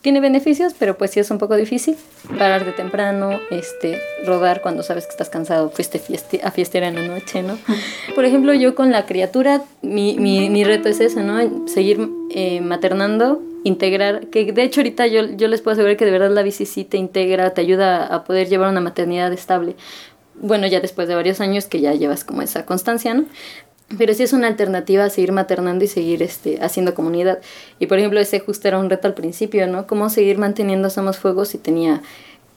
tiene 0.00 0.20
beneficios, 0.20 0.74
pero 0.78 0.96
pues 0.96 1.10
sí 1.10 1.20
es 1.20 1.30
un 1.30 1.38
poco 1.38 1.56
difícil. 1.56 1.96
Parar 2.38 2.64
de 2.64 2.72
temprano, 2.72 3.40
este, 3.50 4.00
rodar 4.24 4.60
cuando 4.60 4.82
sabes 4.82 5.06
que 5.06 5.10
estás 5.10 5.28
cansado, 5.28 5.70
fuiste 5.70 6.00
a 6.42 6.50
fiestera 6.50 6.88
en 6.88 6.94
la 6.94 7.02
noche, 7.02 7.42
¿no? 7.42 7.58
Por 8.14 8.24
ejemplo, 8.24 8.54
yo 8.54 8.74
con 8.74 8.92
la 8.92 9.06
criatura, 9.06 9.62
mi, 9.82 10.16
mi, 10.18 10.50
mi 10.50 10.64
reto 10.64 10.88
es 10.88 11.00
ese, 11.00 11.22
¿no? 11.22 11.66
Seguir 11.68 12.08
eh, 12.30 12.60
maternando, 12.60 13.42
integrar, 13.64 14.26
que 14.28 14.52
de 14.52 14.62
hecho 14.62 14.80
ahorita 14.80 15.06
yo, 15.06 15.24
yo 15.36 15.48
les 15.48 15.60
puedo 15.60 15.72
asegurar 15.72 15.96
que 15.96 16.04
de 16.04 16.10
verdad 16.10 16.30
la 16.30 16.42
bici 16.42 16.64
sí 16.64 16.84
te 16.84 16.96
integra, 16.96 17.54
te 17.54 17.60
ayuda 17.60 18.06
a 18.06 18.24
poder 18.24 18.48
llevar 18.48 18.70
una 18.70 18.80
maternidad 18.80 19.32
estable. 19.32 19.74
Bueno, 20.40 20.68
ya 20.68 20.80
después 20.80 21.08
de 21.08 21.16
varios 21.16 21.40
años 21.40 21.66
que 21.66 21.80
ya 21.80 21.92
llevas 21.94 22.22
como 22.22 22.42
esa 22.42 22.64
constancia, 22.64 23.12
¿no? 23.14 23.24
Pero 23.96 24.12
sí 24.12 24.22
es 24.22 24.32
una 24.34 24.48
alternativa 24.48 25.04
a 25.04 25.10
seguir 25.10 25.32
maternando 25.32 25.84
y 25.84 25.88
seguir 25.88 26.22
este, 26.22 26.58
haciendo 26.60 26.94
comunidad. 26.94 27.40
Y 27.78 27.86
por 27.86 27.98
ejemplo, 27.98 28.20
ese 28.20 28.38
justo 28.40 28.68
era 28.68 28.78
un 28.78 28.90
reto 28.90 29.08
al 29.08 29.14
principio, 29.14 29.66
¿no? 29.66 29.86
Cómo 29.86 30.10
seguir 30.10 30.36
manteniendo 30.36 30.90
Somos 30.90 31.16
Fuego 31.16 31.46
si 31.46 31.56
tenía 31.56 32.02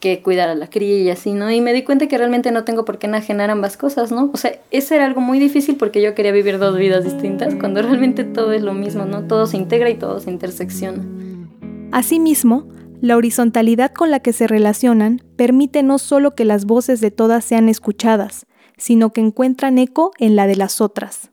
que 0.01 0.21
cuidar 0.21 0.50
a 0.50 0.55
la 0.55 0.67
cría 0.67 0.97
y 0.97 1.09
así, 1.09 1.31
¿no? 1.31 1.50
Y 1.50 1.61
me 1.61 1.73
di 1.73 1.83
cuenta 1.83 2.07
que 2.07 2.17
realmente 2.17 2.51
no 2.51 2.65
tengo 2.65 2.83
por 2.83 2.97
qué 2.97 3.07
enajenar 3.07 3.50
ambas 3.51 3.77
cosas, 3.77 4.11
¿no? 4.11 4.31
O 4.33 4.38
sea, 4.38 4.59
ese 4.71 4.95
era 4.95 5.05
algo 5.05 5.21
muy 5.21 5.39
difícil 5.39 5.77
porque 5.77 6.01
yo 6.01 6.15
quería 6.15 6.31
vivir 6.31 6.57
dos 6.57 6.75
vidas 6.75 7.05
distintas, 7.05 7.55
cuando 7.55 7.81
realmente 7.81 8.23
todo 8.25 8.51
es 8.51 8.63
lo 8.63 8.73
mismo, 8.73 9.05
¿no? 9.05 9.27
Todo 9.27 9.45
se 9.45 9.57
integra 9.57 9.89
y 9.89 9.95
todo 9.95 10.19
se 10.19 10.31
intersecciona. 10.31 11.05
Asimismo, 11.91 12.67
la 13.00 13.15
horizontalidad 13.15 13.91
con 13.91 14.11
la 14.11 14.19
que 14.19 14.33
se 14.33 14.47
relacionan 14.47 15.21
permite 15.35 15.83
no 15.83 16.00
solo 16.00 16.35
que 16.35 16.45
las 16.45 16.65
voces 16.65 17.00
de 17.00 17.11
todas 17.11 17.45
sean 17.45 17.69
escuchadas, 17.69 18.45
sino 18.81 19.13
que 19.13 19.21
encuentran 19.21 19.77
eco 19.77 20.11
en 20.17 20.35
la 20.35 20.47
de 20.47 20.55
las 20.55 20.81
otras. 20.81 21.29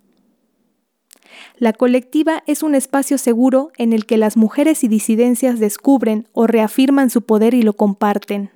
La 1.56 1.72
colectiva 1.72 2.42
es 2.46 2.62
un 2.62 2.74
espacio 2.74 3.16
seguro 3.16 3.72
en 3.78 3.92
el 3.92 4.04
que 4.04 4.18
las 4.18 4.36
mujeres 4.36 4.84
y 4.84 4.88
disidencias 4.88 5.58
descubren 5.58 6.28
o 6.32 6.46
reafirman 6.46 7.08
su 7.08 7.22
poder 7.22 7.54
y 7.54 7.62
lo 7.62 7.72
comparten. 7.72 8.50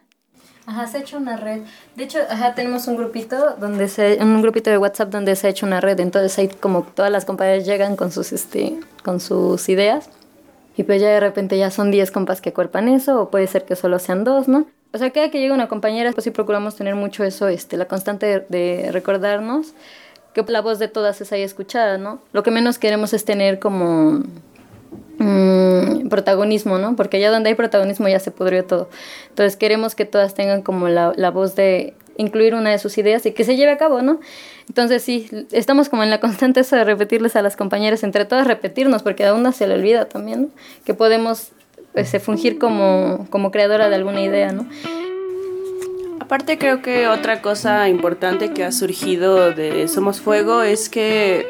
Ajá, 0.66 0.86
se 0.86 0.98
ha 0.98 1.00
hecho 1.00 1.16
una 1.16 1.36
red. 1.36 1.62
De 1.96 2.04
hecho, 2.04 2.18
ajá, 2.28 2.54
tenemos 2.54 2.86
un 2.86 2.96
grupito 2.96 3.56
donde 3.58 3.88
se, 3.88 4.18
un 4.20 4.42
grupito 4.42 4.70
de 4.70 4.78
WhatsApp 4.78 5.10
donde 5.10 5.34
se 5.36 5.46
ha 5.46 5.50
hecho 5.50 5.66
una 5.66 5.80
red. 5.80 5.98
Entonces 5.98 6.38
ahí 6.38 6.48
como 6.48 6.82
todas 6.82 7.10
las 7.10 7.24
compañeras 7.24 7.66
llegan 7.66 7.96
con 7.96 8.12
sus 8.12 8.32
este, 8.32 8.78
con 9.02 9.20
sus 9.20 9.68
ideas. 9.70 10.10
Y 10.76 10.82
pues 10.82 11.00
ya 11.00 11.08
de 11.08 11.20
repente 11.20 11.56
ya 11.56 11.70
son 11.70 11.90
10 11.90 12.10
compas 12.10 12.40
que 12.40 12.52
cuerpan 12.52 12.88
eso, 12.88 13.22
o 13.22 13.30
puede 13.30 13.46
ser 13.46 13.64
que 13.64 13.74
solo 13.74 13.98
sean 13.98 14.24
dos, 14.24 14.48
¿no? 14.48 14.66
O 14.94 14.98
sea, 14.98 15.10
cada 15.10 15.30
que 15.30 15.40
llega 15.40 15.54
una 15.54 15.68
compañera, 15.68 16.12
pues 16.12 16.24
sí 16.24 16.30
procuramos 16.30 16.76
tener 16.76 16.94
mucho 16.94 17.24
eso, 17.24 17.48
este, 17.48 17.76
la 17.76 17.86
constante 17.86 18.44
de, 18.48 18.88
recordarnos 18.92 19.72
que 20.34 20.44
la 20.48 20.60
voz 20.60 20.78
de 20.78 20.88
todas 20.88 21.20
es 21.20 21.32
ahí 21.32 21.42
escuchada, 21.42 21.98
¿no? 21.98 22.20
Lo 22.32 22.42
que 22.42 22.50
menos 22.50 22.78
queremos 22.78 23.12
es 23.12 23.24
tener 23.24 23.58
como 23.58 24.22
mm, 25.18 26.08
protagonismo, 26.08 26.78
¿no? 26.78 26.96
Porque 26.96 27.18
allá 27.18 27.30
donde 27.30 27.50
hay 27.50 27.54
protagonismo 27.54 28.08
ya 28.08 28.18
se 28.18 28.30
pudrió 28.30 28.64
todo. 28.64 28.88
Entonces 29.28 29.56
queremos 29.56 29.94
que 29.94 30.04
todas 30.04 30.34
tengan 30.34 30.62
como 30.62 30.88
la, 30.88 31.12
la 31.16 31.30
voz 31.30 31.54
de 31.54 31.94
incluir 32.16 32.54
una 32.54 32.70
de 32.70 32.78
sus 32.78 32.96
ideas 32.98 33.24
y 33.26 33.32
que 33.32 33.44
se 33.44 33.56
lleve 33.56 33.72
a 33.72 33.78
cabo, 33.78 34.02
¿no? 34.02 34.20
Entonces 34.68 35.02
sí, 35.02 35.28
estamos 35.52 35.88
como 35.88 36.02
en 36.02 36.10
la 36.10 36.20
constante 36.20 36.60
eso 36.60 36.76
de 36.76 36.84
repetirles 36.84 37.36
a 37.36 37.42
las 37.42 37.56
compañeras, 37.56 38.02
entre 38.02 38.24
todas 38.24 38.46
repetirnos, 38.46 39.02
porque 39.02 39.26
a 39.26 39.34
una 39.34 39.52
se 39.52 39.66
le 39.66 39.74
olvida 39.74 40.06
también, 40.06 40.42
¿no? 40.42 40.48
Que 40.84 40.94
podemos 40.94 41.52
ese, 41.94 42.20
fungir 42.20 42.58
como, 42.58 43.26
como 43.30 43.50
creadora 43.50 43.88
de 43.88 43.96
alguna 43.96 44.22
idea, 44.22 44.52
¿no? 44.52 44.66
Aparte 46.20 46.56
creo 46.56 46.82
que 46.82 47.08
otra 47.08 47.42
cosa 47.42 47.88
importante 47.88 48.52
que 48.52 48.64
ha 48.64 48.72
surgido 48.72 49.52
de 49.52 49.88
Somos 49.88 50.20
Fuego 50.20 50.62
es 50.62 50.88
que 50.88 51.46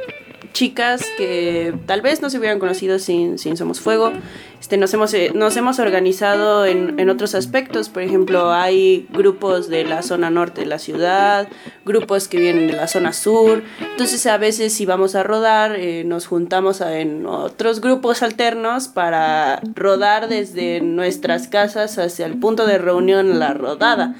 chicas 0.52 1.02
que 1.16 1.74
tal 1.86 2.02
vez 2.02 2.22
no 2.22 2.30
se 2.30 2.38
hubieran 2.38 2.58
conocido 2.58 2.98
sin, 2.98 3.38
sin 3.38 3.56
Somos 3.56 3.80
Fuego. 3.80 4.12
Este, 4.60 4.76
nos, 4.76 4.94
hemos, 4.94 5.12
eh, 5.14 5.32
nos 5.34 5.56
hemos 5.56 5.78
organizado 5.80 6.66
en, 6.66 7.00
en, 7.00 7.10
otros 7.10 7.34
aspectos. 7.34 7.88
Por 7.88 8.02
ejemplo, 8.02 8.52
hay 8.52 9.08
grupos 9.10 9.68
de 9.68 9.84
la 9.84 10.02
zona 10.02 10.30
norte 10.30 10.60
de 10.60 10.66
la 10.66 10.78
ciudad, 10.78 11.48
grupos 11.84 12.28
que 12.28 12.38
vienen 12.38 12.68
de 12.68 12.74
la 12.74 12.86
zona 12.86 13.12
sur. 13.12 13.62
Entonces, 13.80 14.24
a 14.26 14.36
veces 14.36 14.72
si 14.72 14.86
vamos 14.86 15.14
a 15.14 15.22
rodar, 15.24 15.74
eh, 15.76 16.04
nos 16.04 16.26
juntamos 16.26 16.80
en 16.80 17.26
otros 17.26 17.80
grupos 17.80 18.22
alternos 18.22 18.88
para 18.88 19.60
rodar 19.74 20.28
desde 20.28 20.80
nuestras 20.80 21.48
casas 21.48 21.98
hacia 21.98 22.26
el 22.26 22.38
punto 22.38 22.66
de 22.66 22.78
reunión, 22.78 23.38
la 23.38 23.54
rodada. 23.54 24.14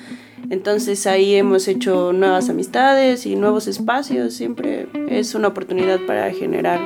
Entonces 0.50 1.06
ahí 1.06 1.34
hemos 1.34 1.68
hecho 1.68 2.12
nuevas 2.12 2.50
amistades 2.50 3.26
y 3.26 3.36
nuevos 3.36 3.66
espacios. 3.66 4.34
Siempre 4.34 4.86
es 5.08 5.34
una 5.34 5.48
oportunidad 5.48 6.00
para 6.06 6.30
generar 6.32 6.80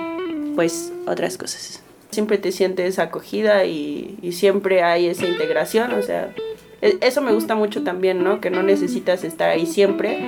pues 0.55 0.93
otras 1.07 1.37
cosas. 1.37 1.83
Siempre 2.11 2.39
te 2.39 2.53
sientes 2.53 2.99
acogida 2.99 3.65
y, 3.65 4.19
y 4.23 4.33
siempre 4.33 4.83
hay 4.83 5.07
esa 5.07 5.27
integración. 5.27 5.93
O 5.93 6.03
sea, 6.03 6.33
e, 6.81 6.99
eso 7.01 7.21
me 7.23 7.33
gusta 7.33 7.55
mucho 7.55 7.83
también, 7.83 8.23
¿no? 8.23 8.41
Que 8.41 8.51
no 8.51 8.63
necesitas 8.63 9.25
estar 9.25 9.51
ahí 9.51 9.67
siempre 9.67 10.19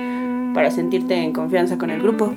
para 0.53 0.71
sentirte 0.71 1.15
en 1.15 1.33
confianza 1.33 1.77
con 1.77 1.89
el 1.89 2.01
grupo. 2.01 2.35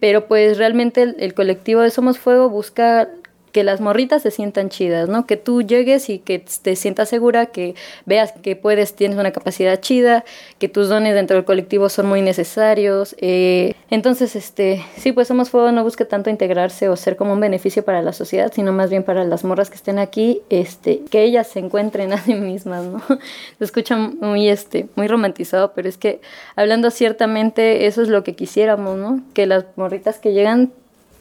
Pero 0.00 0.26
pues 0.26 0.58
realmente 0.58 1.02
el, 1.02 1.16
el 1.18 1.34
colectivo 1.34 1.80
de 1.80 1.90
Somos 1.90 2.18
Fuego 2.18 2.50
busca 2.50 3.08
que 3.54 3.62
las 3.62 3.80
morritas 3.80 4.22
se 4.22 4.32
sientan 4.32 4.68
chidas, 4.68 5.08
¿no? 5.08 5.26
Que 5.26 5.36
tú 5.36 5.62
llegues 5.62 6.10
y 6.10 6.18
que 6.18 6.40
te 6.40 6.74
sientas 6.74 7.08
segura, 7.08 7.46
que 7.46 7.76
veas 8.04 8.32
que 8.32 8.56
puedes, 8.56 8.96
tienes 8.96 9.16
una 9.16 9.30
capacidad 9.30 9.80
chida, 9.80 10.24
que 10.58 10.68
tus 10.68 10.88
dones 10.88 11.14
dentro 11.14 11.36
del 11.36 11.44
colectivo 11.44 11.88
son 11.88 12.06
muy 12.06 12.20
necesarios. 12.20 13.14
Eh, 13.20 13.74
entonces, 13.90 14.34
este, 14.34 14.84
sí, 14.96 15.12
pues 15.12 15.28
Somos 15.28 15.50
Fuego 15.50 15.70
no 15.70 15.84
busca 15.84 16.04
tanto 16.04 16.30
integrarse 16.30 16.88
o 16.88 16.96
ser 16.96 17.14
como 17.14 17.32
un 17.32 17.38
beneficio 17.38 17.84
para 17.84 18.02
la 18.02 18.12
sociedad, 18.12 18.50
sino 18.52 18.72
más 18.72 18.90
bien 18.90 19.04
para 19.04 19.22
las 19.22 19.44
morras 19.44 19.70
que 19.70 19.76
estén 19.76 20.00
aquí, 20.00 20.42
este, 20.50 21.02
que 21.08 21.22
ellas 21.22 21.46
se 21.46 21.60
encuentren 21.60 22.12
a 22.12 22.18
sí 22.18 22.34
mismas, 22.34 22.84
¿no? 22.84 23.00
Se 23.58 23.64
escucha 23.64 23.96
muy, 23.96 24.48
este, 24.48 24.88
muy 24.96 25.06
romantizado, 25.06 25.74
pero 25.76 25.88
es 25.88 25.96
que 25.96 26.20
hablando 26.56 26.90
ciertamente 26.90 27.86
eso 27.86 28.02
es 28.02 28.08
lo 28.08 28.24
que 28.24 28.34
quisiéramos, 28.34 28.98
¿no? 28.98 29.22
Que 29.32 29.46
las 29.46 29.64
morritas 29.76 30.18
que 30.18 30.32
llegan 30.32 30.72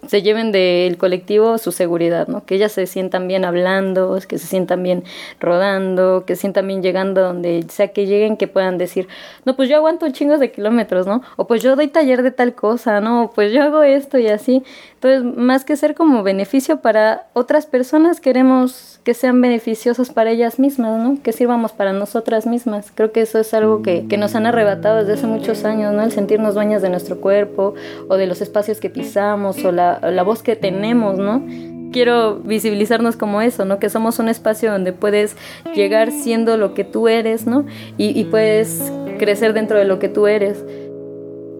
se 0.07 0.22
lleven 0.22 0.51
del 0.51 0.98
colectivo 0.98 1.57
su 1.57 1.72
seguridad, 1.72 2.27
¿no? 2.27 2.45
Que 2.45 2.55
ellas 2.55 2.72
se 2.72 2.86
sientan 2.88 3.27
bien 3.27 3.45
hablando, 3.45 4.19
que 4.27 4.38
se 4.38 4.48
sientan 4.48 4.83
bien 4.83 5.03
rodando, 5.39 6.24
que 6.25 6.36
se 6.36 6.41
sientan 6.41 6.67
bien 6.67 6.81
llegando 6.81 7.22
donde 7.22 7.65
sea 7.69 7.89
que 7.89 8.05
lleguen, 8.05 8.38
que 8.38 8.48
puedan 8.48 8.77
decir, 8.77 9.07
no, 9.45 9.55
pues 9.55 9.69
yo 9.69 9.77
aguanto 9.77 10.10
chingos 10.12 10.39
de 10.39 10.51
kilómetros, 10.51 11.07
¿no? 11.07 11.22
O 11.38 11.48
pues 11.48 11.62
yo 11.62 11.75
doy 11.75 11.88
taller 11.88 12.24
de 12.24 12.31
tal 12.31 12.53
cosa, 12.53 13.01
¿no? 13.01 13.24
O 13.24 13.31
pues 13.31 13.51
yo 13.51 13.63
hago 13.63 13.83
esto 13.83 14.17
y 14.17 14.27
así. 14.27 14.63
Entonces, 14.95 15.24
más 15.38 15.65
que 15.65 15.75
ser 15.75 15.95
como 15.95 16.24
beneficio 16.24 16.79
para 16.79 17.27
otras 17.33 17.65
personas, 17.65 18.22
queremos 18.22 19.01
que 19.03 19.13
sean 19.13 19.41
beneficiosos 19.41 20.12
para 20.12 20.31
ellas 20.31 20.60
mismas, 20.60 21.01
¿no? 21.01 21.22
Que 21.22 21.33
sirvamos 21.33 21.74
para 21.74 21.91
nosotras 21.91 22.45
mismas. 22.45 22.91
Creo 22.95 23.12
que 23.12 23.22
eso 23.22 23.39
es 23.39 23.53
algo 23.53 23.81
que, 23.81 24.07
que 24.07 24.17
nos 24.17 24.36
han 24.36 24.45
arrebatado 24.45 25.00
desde 25.00 25.13
hace 25.13 25.27
muchos 25.27 25.65
años, 25.65 25.93
¿no? 25.93 26.03
El 26.03 26.12
sentirnos 26.12 26.55
dueñas 26.55 26.81
de 26.81 26.89
nuestro 26.89 27.19
cuerpo 27.19 27.74
o 28.07 28.15
de 28.15 28.27
los 28.27 28.41
espacios 28.41 28.79
que 28.79 28.89
pisamos 28.89 29.63
o 29.65 29.72
la 29.72 29.92
la, 30.01 30.23
voz 30.23 30.43
que 30.43 30.55
tenemos, 30.55 31.17
¿no? 31.17 31.43
quiero 31.91 32.39
visibilizarnos 32.39 33.15
como 33.15 33.41
eso, 33.41 33.65
¿no? 33.65 33.77
Que 33.77 33.88
somos 33.88 34.17
un 34.17 34.27
espacio 34.27 34.71
donde 34.71 34.93
puedes 34.93 35.38
llegar 35.75 36.12
siendo 36.12 36.57
lo 36.57 36.73
que 36.73 36.83
tú 36.83 37.07
eres, 37.07 37.45
¿no? 37.45 37.65
Y, 37.97 38.19
y, 38.19 38.23
puedes 38.25 38.91
crecer 39.19 39.53
dentro 39.53 39.77
de 39.77 39.85
lo 39.85 40.00
que 40.00 40.09
tú 40.09 40.25
eres. 40.25 40.65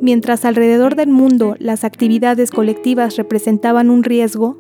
Mientras 0.02 0.44
alrededor 0.44 0.96
del 0.96 1.10
mundo 1.10 1.56
las 1.60 1.86
actividades 1.86 2.52
colectivas 2.52 3.16
representaban 3.16 3.90
un 3.90 4.04
riesgo, 4.04 4.58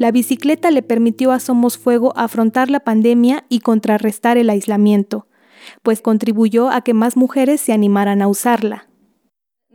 la 0.00 0.10
bicicleta 0.10 0.70
le 0.70 0.82
permitió 0.82 1.30
a 1.30 1.40
Somos 1.40 1.76
Fuego 1.76 2.14
afrontar 2.16 2.70
la 2.70 2.80
pandemia 2.80 3.44
y 3.50 3.60
contrarrestar 3.60 4.38
el 4.38 4.48
aislamiento, 4.48 5.26
pues 5.82 6.00
contribuyó 6.00 6.70
a 6.70 6.80
que 6.80 6.94
más 6.94 7.16
mujeres 7.18 7.60
se 7.60 7.74
animaran 7.74 8.22
a 8.22 8.26
usarla. 8.26 8.89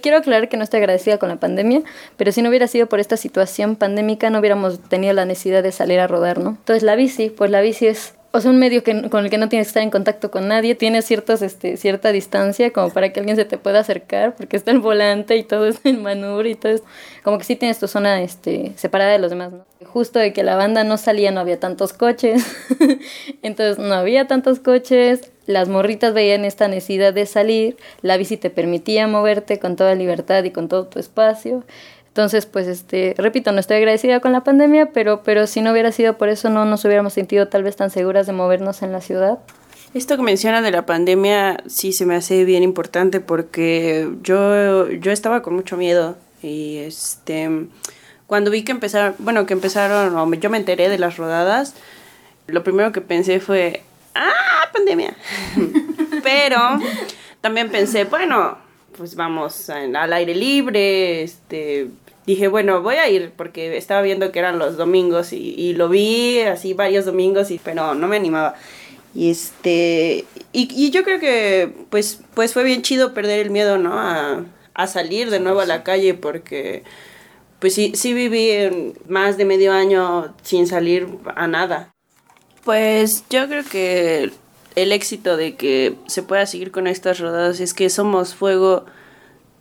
Quiero 0.02 0.18
aclarar 0.18 0.50
que 0.50 0.58
no 0.58 0.64
estoy 0.64 0.80
agradecida 0.80 1.18
con 1.18 1.30
la 1.30 1.38
pandemia, 1.38 1.82
pero 2.18 2.32
si 2.32 2.42
no 2.42 2.50
hubiera 2.50 2.68
sido 2.68 2.88
por 2.88 3.00
esta 3.00 3.18
situación 3.18 3.76
pandémica 3.76 4.30
no 4.30 4.40
hubiéramos 4.40 4.80
tenido 4.90 5.14
la 5.14 5.26
necesidad 5.26 5.64
de 5.64 5.72
salir 5.72 6.00
a 6.00 6.08
rodar, 6.08 6.40
¿no? 6.40 6.50
Entonces 6.50 6.84
la 6.84 6.96
bici, 6.96 7.30
pues 7.30 7.50
la 7.50 7.62
bici 7.62 7.88
es 7.88 8.14
o 8.36 8.42
sea, 8.42 8.52
un 8.52 8.60
medio 8.60 8.84
que, 8.84 9.10
con 9.10 9.24
el 9.24 9.32
que 9.32 9.38
no 9.38 9.48
tienes 9.48 9.68
que 9.68 9.70
estar 9.70 9.84
en 9.84 9.92
contacto 9.92 10.30
con 10.30 10.50
nadie, 10.50 10.76
tienes 10.76 11.06
ciertos, 11.06 11.42
este, 11.42 11.78
cierta 11.78 12.12
distancia 12.12 12.72
como 12.74 12.90
para 12.90 13.14
que 13.14 13.22
alguien 13.22 13.38
se 13.38 13.46
te 13.46 13.58
pueda 13.58 13.80
acercar, 13.80 14.36
porque 14.36 14.58
está 14.58 14.72
el 14.72 14.80
volante 14.80 15.38
y 15.38 15.44
todo 15.44 15.68
es 15.68 15.80
en 15.86 16.04
manubrio 16.04 16.52
y 16.52 16.56
todo 16.56 16.74
es, 16.74 16.84
como 17.24 17.38
que 17.38 17.46
sí 17.46 17.56
tienes 17.56 17.80
tu 17.80 17.88
zona 17.88 18.22
este, 18.22 18.74
separada 18.76 19.14
de 19.14 19.20
los 19.20 19.30
demás, 19.30 19.54
¿no? 19.54 19.66
Justo 19.86 20.20
de 20.20 20.34
que 20.34 20.44
la 20.44 20.58
banda 20.58 20.84
no 20.84 20.98
salía, 20.98 21.32
no 21.32 21.40
había 21.40 21.62
tantos 21.62 21.94
coches, 21.94 22.46
entonces 23.42 23.80
no 23.80 23.94
había 23.94 24.28
tantos 24.28 24.60
coches, 24.60 25.32
las 25.46 25.70
morritas 25.70 26.14
veían 26.14 26.46
esta 26.46 26.68
necesidad 26.68 27.14
de 27.14 27.26
salir, 27.26 27.78
la 28.02 28.18
bici 28.18 28.38
te 28.38 28.50
permitía 28.50 29.08
moverte 29.08 29.60
con 29.60 29.76
toda 29.76 29.96
libertad 29.96 30.44
y 30.44 30.52
con 30.52 30.68
todo 30.68 30.86
tu 30.88 31.00
espacio, 31.00 31.64
Entonces, 32.08 32.46
pues, 32.46 32.68
este, 32.68 33.14
repito, 33.18 33.52
no 33.52 33.60
estoy 33.60 33.78
agradecida 33.78 34.22
con 34.22 34.32
la 34.32 34.46
pandemia, 34.46 34.92
pero, 34.94 35.22
pero 35.24 35.48
si 35.48 35.60
no 35.62 35.72
hubiera 35.74 35.92
sido 35.92 36.18
por 36.18 36.30
eso, 36.30 36.50
no 36.50 36.64
nos 36.64 36.86
hubiéramos 36.86 37.12
sentido 37.12 37.50
tal 37.50 37.64
vez 37.64 37.76
tan 37.76 37.90
seguras 37.90 38.26
de 38.26 38.32
movernos 38.32 38.84
en 38.84 38.94
la 38.94 39.02
ciudad. 39.02 39.40
Esto 39.94 40.16
que 40.16 40.24
menciona 40.24 40.62
de 40.62 40.72
la 40.72 40.86
pandemia 40.86 41.62
sí 41.68 41.92
se 41.92 42.06
me 42.06 42.16
hace 42.16 42.46
bien 42.46 42.64
importante 42.64 43.20
porque 43.20 44.10
yo, 44.24 44.90
yo 44.90 45.12
estaba 45.12 45.42
con 45.42 45.56
mucho 45.56 45.76
miedo 45.76 46.16
y 46.42 46.78
este 46.78 47.50
cuando 48.28 48.52
vi 48.52 48.64
que 48.64 48.72
empezaron, 48.72 49.16
bueno, 49.20 49.46
que 49.46 49.54
empezaron, 49.54 50.34
yo 50.40 50.50
me 50.50 50.58
enteré 50.58 50.90
de 50.90 50.98
las 50.98 51.18
rodadas, 51.18 51.76
lo 52.48 52.64
primero 52.64 52.92
que 52.92 53.02
pensé 53.02 53.40
fue, 53.40 53.84
¡ah, 54.16 54.70
pandemia! 54.74 55.16
Pero 56.24 56.80
también 57.42 57.70
pensé, 57.70 58.06
bueno, 58.06 58.58
pues 58.98 59.16
vamos 59.16 59.70
al 59.70 60.14
aire 60.14 60.34
libre, 60.34 61.22
este, 61.22 61.90
dije, 62.26 62.48
bueno, 62.48 62.82
voy 62.82 62.96
a 62.96 63.10
ir 63.10 63.32
porque 63.36 63.78
estaba 63.78 64.02
viendo 64.02 64.32
que 64.32 64.40
eran 64.40 64.58
los 64.58 64.78
domingos 64.78 65.34
y, 65.34 65.54
y 65.56 65.74
lo 65.74 65.90
vi 65.90 66.40
así 66.40 66.74
varios 66.74 67.06
domingos, 67.06 67.52
y, 67.52 67.60
pero 67.60 67.94
no 67.94 68.08
me 68.08 68.16
animaba. 68.16 68.56
Y 69.14 69.32
este, 69.32 70.26
y, 70.52 70.68
y, 70.76 70.90
yo 70.92 71.04
creo 71.04 71.20
que 71.20 71.72
pues, 71.90 72.22
pues 72.34 72.54
fue 72.54 72.64
bien 72.64 72.82
chido 72.82 73.14
perder 73.14 73.40
el 73.40 73.50
miedo, 73.50 73.78
¿no? 73.78 73.98
A, 73.98 74.44
a 74.74 74.88
salir 74.88 75.30
de 75.30 75.40
nuevo 75.40 75.62
a 75.62 75.66
la 75.66 75.84
calle 75.84 76.14
porque 76.14 76.84
pues 77.60 77.74
sí, 77.74 77.94
sí 77.96 78.14
viví 78.14 78.94
más 79.08 79.38
de 79.38 79.46
medio 79.46 79.72
año 79.72 80.36
sin 80.44 80.68
salir 80.68 81.08
a 81.36 81.48
nada. 81.48 81.95
Pues 82.66 83.24
yo 83.30 83.48
creo 83.48 83.64
que 83.64 84.32
el 84.76 84.92
éxito 84.92 85.38
de 85.38 85.56
que 85.56 85.96
se 86.08 86.24
pueda 86.24 86.46
seguir 86.48 86.72
con 86.72 86.88
estas 86.88 87.20
rodadas 87.20 87.60
es 87.60 87.74
que 87.74 87.90
Somos 87.90 88.34
Fuego 88.34 88.86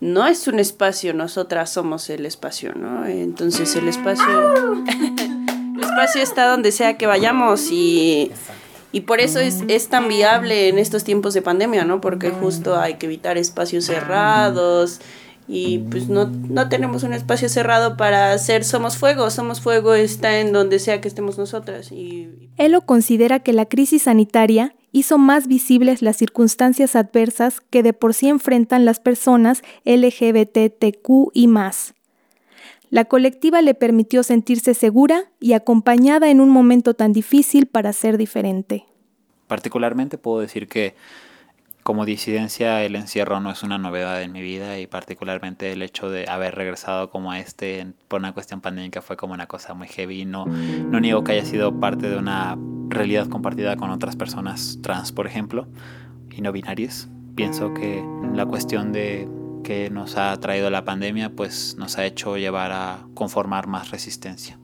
no 0.01 0.27
es 0.27 0.47
un 0.47 0.59
espacio, 0.59 1.13
nosotras 1.13 1.71
somos 1.71 2.09
el 2.09 2.25
espacio, 2.25 2.73
¿no? 2.75 3.05
Entonces 3.05 3.75
el 3.75 3.87
espacio, 3.87 4.83
el 4.85 5.79
espacio 5.81 6.21
está 6.21 6.47
donde 6.47 6.71
sea 6.71 6.97
que 6.97 7.07
vayamos 7.07 7.71
y, 7.71 8.31
y 8.91 9.01
por 9.01 9.21
eso 9.21 9.39
es, 9.39 9.63
es 9.67 9.87
tan 9.87 10.07
viable 10.07 10.67
en 10.67 10.79
estos 10.79 11.03
tiempos 11.03 11.33
de 11.33 11.41
pandemia, 11.41 11.85
¿no? 11.85 12.01
Porque 12.01 12.31
justo 12.31 12.77
hay 12.77 12.95
que 12.95 13.05
evitar 13.05 13.37
espacios 13.37 13.85
cerrados 13.85 14.99
y 15.47 15.79
pues 15.79 16.09
no, 16.09 16.25
no 16.25 16.69
tenemos 16.69 17.03
un 17.03 17.13
espacio 17.13 17.49
cerrado 17.49 17.97
para 17.97 18.31
hacer 18.31 18.63
Somos 18.63 18.97
Fuego. 18.97 19.29
Somos 19.29 19.61
Fuego 19.61 19.93
está 19.93 20.39
en 20.39 20.51
donde 20.51 20.79
sea 20.79 21.01
que 21.01 21.07
estemos 21.07 21.37
nosotras. 21.37 21.91
Y... 21.91 22.49
Elo 22.57 22.81
considera 22.81 23.39
que 23.39 23.53
la 23.53 23.65
crisis 23.65 24.03
sanitaria 24.03 24.75
hizo 24.91 25.17
más 25.17 25.47
visibles 25.47 26.01
las 26.01 26.17
circunstancias 26.17 26.95
adversas 26.95 27.61
que 27.69 27.83
de 27.83 27.93
por 27.93 28.13
sí 28.13 28.27
enfrentan 28.27 28.85
las 28.85 28.99
personas 28.99 29.61
LGBTQ 29.83 31.31
y 31.33 31.47
más. 31.47 31.93
La 32.89 33.05
colectiva 33.05 33.61
le 33.61 33.73
permitió 33.73 34.23
sentirse 34.23 34.73
segura 34.73 35.25
y 35.39 35.53
acompañada 35.53 36.29
en 36.29 36.39
un 36.39 36.49
momento 36.49 36.93
tan 36.93 37.13
difícil 37.13 37.65
para 37.65 37.93
ser 37.93 38.17
diferente. 38.17 38.85
Particularmente 39.47 40.17
puedo 40.17 40.39
decir 40.39 40.67
que 40.67 40.95
como 41.85 42.03
disidencia 42.03 42.83
el 42.83 42.95
encierro 42.95 43.39
no 43.41 43.51
es 43.51 43.61
una 43.61 43.77
novedad 43.77 44.23
en 44.23 44.31
mi 44.31 44.41
vida 44.41 44.79
y 44.79 44.87
particularmente 44.87 45.71
el 45.71 45.83
hecho 45.83 46.09
de 46.09 46.27
haber 46.27 46.55
regresado 46.55 47.11
como 47.11 47.31
a 47.31 47.39
este 47.39 47.85
por 48.07 48.21
una 48.21 48.33
cuestión 48.33 48.59
pandémica 48.59 49.03
fue 49.03 49.17
como 49.17 49.35
una 49.35 49.45
cosa 49.45 49.75
muy 49.75 49.87
heavy. 49.87 50.25
No, 50.25 50.47
no 50.47 50.99
niego 50.99 51.23
que 51.23 51.33
haya 51.33 51.45
sido 51.45 51.79
parte 51.79 52.09
de 52.09 52.17
una 52.17 52.57
realidad 52.89 53.27
compartida 53.27 53.77
con 53.77 53.91
otras 53.91 54.15
personas 54.15 54.79
trans, 54.81 55.11
por 55.11 55.27
ejemplo, 55.27 55.67
y 56.31 56.41
no 56.41 56.51
binarias. 56.51 57.07
Pienso 57.35 57.75
que 57.75 58.03
la 58.33 58.47
cuestión 58.47 58.91
de 58.91 59.29
que 59.63 59.91
nos 59.91 60.17
ha 60.17 60.35
traído 60.39 60.71
la 60.71 60.85
pandemia 60.85 61.35
pues 61.35 61.75
nos 61.77 61.99
ha 61.99 62.05
hecho 62.07 62.35
llevar 62.37 62.71
a 62.71 63.05
conformar 63.13 63.67
más 63.67 63.91
resistencia. 63.91 64.57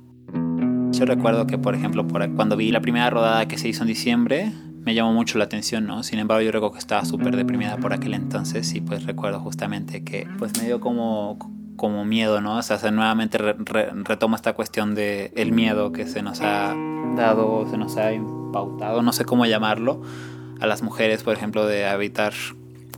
Yo 0.90 1.06
recuerdo 1.06 1.46
que, 1.46 1.60
por 1.60 1.76
ejemplo, 1.76 2.08
por, 2.08 2.28
cuando 2.34 2.58
vi 2.58 2.72
la 2.72 2.82
primera 2.82 3.12
rodada 3.12 3.48
que 3.48 3.60
se 3.60 3.68
hizo 3.68 3.84
en 3.84 3.90
diciembre, 3.90 4.52
me 4.84 4.96
llamó 4.96 5.14
mucho 5.14 5.38
la 5.38 5.44
atención, 5.44 5.86
¿no? 5.86 6.04
Sin 6.04 6.20
embargo, 6.20 6.42
yo 6.42 6.52
recuerdo 6.52 6.74
que 6.74 6.80
estaba 6.80 7.06
súper 7.06 7.36
deprimida 7.36 7.78
por 7.78 7.94
aquel 7.94 8.16
entonces 8.16 8.74
y 8.74 8.82
pues 8.82 9.06
recuerdo 9.06 9.40
justamente 9.40 10.04
que 10.04 10.28
pues 10.40 10.58
me 10.58 10.66
dio 10.66 10.80
como, 10.80 11.38
como 11.76 12.04
miedo, 12.04 12.42
¿no? 12.42 12.58
O 12.58 12.62
sea, 12.64 12.80
se 12.80 12.92
nuevamente 12.92 13.38
retoma 13.38 14.36
esta 14.36 14.54
cuestión 14.54 14.96
de 14.96 15.32
el 15.36 15.52
miedo 15.52 15.92
que 15.92 16.08
se 16.08 16.24
nos 16.24 16.42
ha 16.42 16.76
dado, 17.16 17.68
se 17.70 17.78
nos 17.78 17.98
ha 17.98 18.12
impautado, 18.12 19.04
no 19.04 19.14
sé 19.14 19.24
cómo 19.24 19.46
llamarlo, 19.46 20.02
a 20.60 20.66
las 20.66 20.82
mujeres, 20.82 21.22
por 21.22 21.36
ejemplo, 21.36 21.66
de 21.68 21.86
habitar 21.86 22.34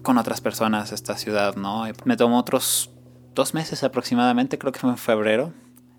con 0.01 0.17
otras 0.17 0.41
personas 0.41 0.91
esta 0.91 1.17
ciudad, 1.17 1.55
¿no? 1.55 1.85
me 2.05 2.17
tomó 2.17 2.39
otros 2.39 2.91
dos 3.35 3.53
meses 3.53 3.83
aproximadamente, 3.83 4.57
creo 4.57 4.71
que 4.71 4.79
fue 4.79 4.89
en 4.89 4.97
febrero, 4.97 5.53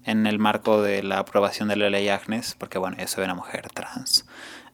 en 0.05 0.27
el 0.27 0.39
marco 0.39 0.83
de 0.83 1.03
la 1.03 1.19
aprobación 1.19 1.69
de 1.69 1.77
la 1.77 1.91
ley 1.91 2.09
Agnes, 2.09 2.55
porque 2.59 2.79
bueno, 2.79 2.97
yo 2.99 3.07
soy 3.07 3.25
una 3.25 3.35
mujer 3.35 3.69
trans 3.73 4.27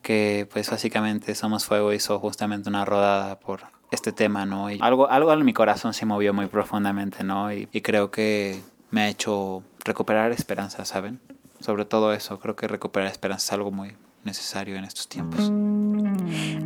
que 0.02 0.48
pues 0.52 0.70
básicamente 0.70 1.34
Somos 1.34 1.64
Fuego 1.64 1.92
hizo 1.92 2.18
justamente 2.18 2.68
una 2.68 2.84
rodada 2.84 3.38
por 3.38 3.62
este 3.90 4.12
tema, 4.12 4.46
¿no? 4.46 4.70
Y 4.70 4.78
algo, 4.80 5.08
algo 5.08 5.32
en 5.32 5.44
mi 5.44 5.52
corazón 5.52 5.94
se 5.94 6.06
movió 6.06 6.32
muy 6.32 6.46
profundamente, 6.46 7.24
¿no? 7.24 7.52
Y, 7.52 7.68
y 7.72 7.80
creo 7.80 8.10
que 8.10 8.60
me 8.90 9.02
ha 9.02 9.08
hecho 9.08 9.62
recuperar 9.84 10.32
esperanza, 10.32 10.84
¿saben? 10.84 11.20
Sobre 11.60 11.84
todo 11.84 12.12
eso, 12.12 12.38
creo 12.38 12.56
que 12.56 12.68
recuperar 12.68 13.10
esperanza 13.10 13.46
es 13.46 13.52
algo 13.52 13.70
muy 13.70 13.92
necesario 14.24 14.76
en 14.76 14.84
estos 14.84 15.08
tiempos. 15.08 15.50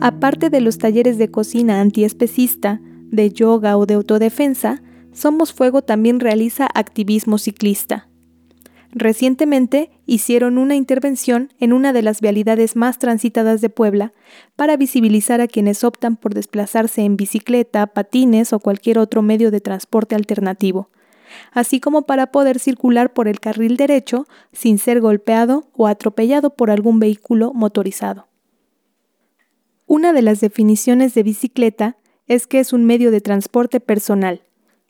Aparte 0.01 0.51
de 0.51 0.61
los 0.61 0.79
talleres 0.79 1.19
de 1.19 1.31
cocina 1.31 1.81
antiespecista, 1.81 2.81
de 2.83 3.31
yoga 3.31 3.77
o 3.77 3.87
de 3.87 3.95
autodefensa, 3.95 4.83
Somos 5.13 5.53
Fuego 5.53 5.83
también 5.83 6.19
realiza 6.19 6.69
activismo 6.75 7.39
ciclista. 7.39 8.09
Recientemente 8.97 9.91
hicieron 10.07 10.57
una 10.57 10.77
intervención 10.77 11.53
en 11.59 11.73
una 11.73 11.93
de 11.93 12.03
las 12.03 12.21
vialidades 12.21 12.77
más 12.77 13.01
transitadas 13.01 13.61
de 13.61 13.69
Puebla 13.69 14.13
para 14.55 14.77
visibilizar 14.77 15.41
a 15.41 15.49
quienes 15.49 15.83
optan 15.83 16.17
por 16.17 16.33
desplazarse 16.33 17.03
en 17.03 17.17
bicicleta, 17.17 17.89
patines 17.89 18.53
o 18.53 18.61
cualquier 18.61 19.01
otro 19.01 19.21
medio 19.21 19.51
de 19.51 19.61
transporte 19.61 20.15
alternativo, 20.15 20.91
así 21.51 21.81
como 21.81 22.03
para 22.03 22.29
poder 22.29 22.61
circular 22.61 23.13
por 23.13 23.27
el 23.27 23.41
carril 23.41 23.77
derecho 23.77 24.29
sin 24.53 24.79
ser 24.79 25.01
golpeado 25.01 25.69
o 25.73 25.89
atropellado 25.89 26.55
por 26.55 26.71
algún 26.71 27.01
vehículo 27.01 27.53
motorizado. 27.53 28.29
Una 29.87 30.13
de 30.13 30.23
las 30.23 30.41
definiciones 30.41 31.15
de 31.15 31.25
bicicleta 31.25 31.97
es 32.29 32.47
que 32.47 32.61
es 32.61 32.73
un 32.73 32.85
medio 32.85 33.11
de 33.11 33.21
transporte 33.21 33.81
personal, 33.81 34.45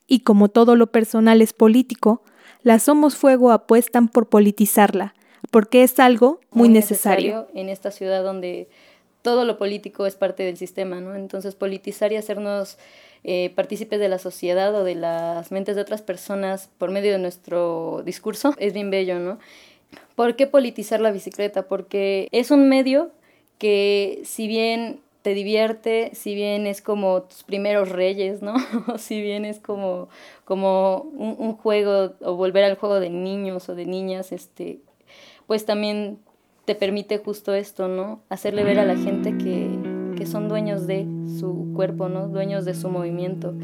y 0.07 0.19
como 0.19 0.49
todo 0.49 0.75
lo 0.75 0.87
personal 0.87 1.41
es 1.41 1.53
político, 1.53 2.21
las 2.63 2.83
Somos 2.83 3.15
Fuego 3.15 3.51
apuestan 3.51 4.07
por 4.07 4.27
politizarla, 4.27 5.13
porque 5.51 5.83
es 5.83 5.99
algo 5.99 6.39
muy, 6.51 6.69
necesario. 6.69 7.47
En 7.53 7.69
esta 7.69 7.91
ciudad 7.91 8.23
donde 8.23 8.67
todo 9.21 9.45
lo 9.45 9.57
político 9.57 10.05
es 10.05 10.15
parte 10.15 10.43
del 10.43 10.57
sistema, 10.57 11.01
¿no? 11.01 11.15
Entonces 11.15 11.55
politizar 11.55 12.11
y 12.11 12.15
hacernos 12.15 12.77
eh, 13.23 13.51
partícipes 13.55 13.99
de 13.99 14.07
la 14.07 14.19
sociedad 14.19 14.73
o 14.75 14.83
de 14.83 14.93
las 14.93 15.51
mentes 15.51 15.75
de 15.75 15.81
otras 15.81 16.03
personas 16.03 16.69
por 16.77 16.91
medio 16.91 17.11
de 17.11 17.17
nuestro 17.17 18.03
discurso 18.05 18.53
es 18.59 18.73
bien 18.73 18.91
bello, 18.91 19.17
¿no? 19.17 19.39
¿Por 20.15 20.35
qué 20.35 20.45
politizar 20.47 21.01
la 21.01 21.11
bicicleta? 21.11 21.67
Porque 21.67 22.29
es 22.31 22.51
un 22.51 22.69
medio 22.69 23.11
que 23.57 24.21
si 24.25 24.47
bien 24.47 24.99
te 25.25 25.33
divierte, 25.33 26.11
si 26.13 26.35
bien 26.35 26.67
es 26.67 26.83
como 26.83 27.23
tus 27.23 27.41
primeros 27.41 27.89
reyes, 27.89 28.43
¿no? 28.43 28.53
si 28.99 29.23
bien 29.23 29.43
es 29.43 29.59
como, 29.59 30.07
como 30.43 30.97
un, 30.99 31.53
juego 31.53 32.13
o 32.21 32.35
volver 32.35 32.63
al 32.63 32.75
juego 32.75 32.99
de 32.99 33.09
niños 33.09 33.67
o 33.67 33.73
de 33.73 33.87
niñas, 33.87 34.31
este, 34.31 34.81
pues 35.47 35.65
también 35.65 36.19
te 36.65 36.75
permite 36.75 37.17
justo 37.17 37.55
esto, 37.55 37.87
¿no? 37.87 38.19
Hacerle 38.29 38.63
ver 38.63 38.77
a 38.77 38.85
la 38.85 38.95
gente 38.97 39.35
que, 39.35 39.67
que 40.15 40.27
son 40.27 40.47
dueños 40.47 40.85
de 40.85 41.07
su 41.39 41.71
cuerpo, 41.75 42.07
¿no? 42.07 42.27
Dueños 42.27 42.63
de 42.63 42.75
su 42.75 42.89
movimiento. 42.89 43.55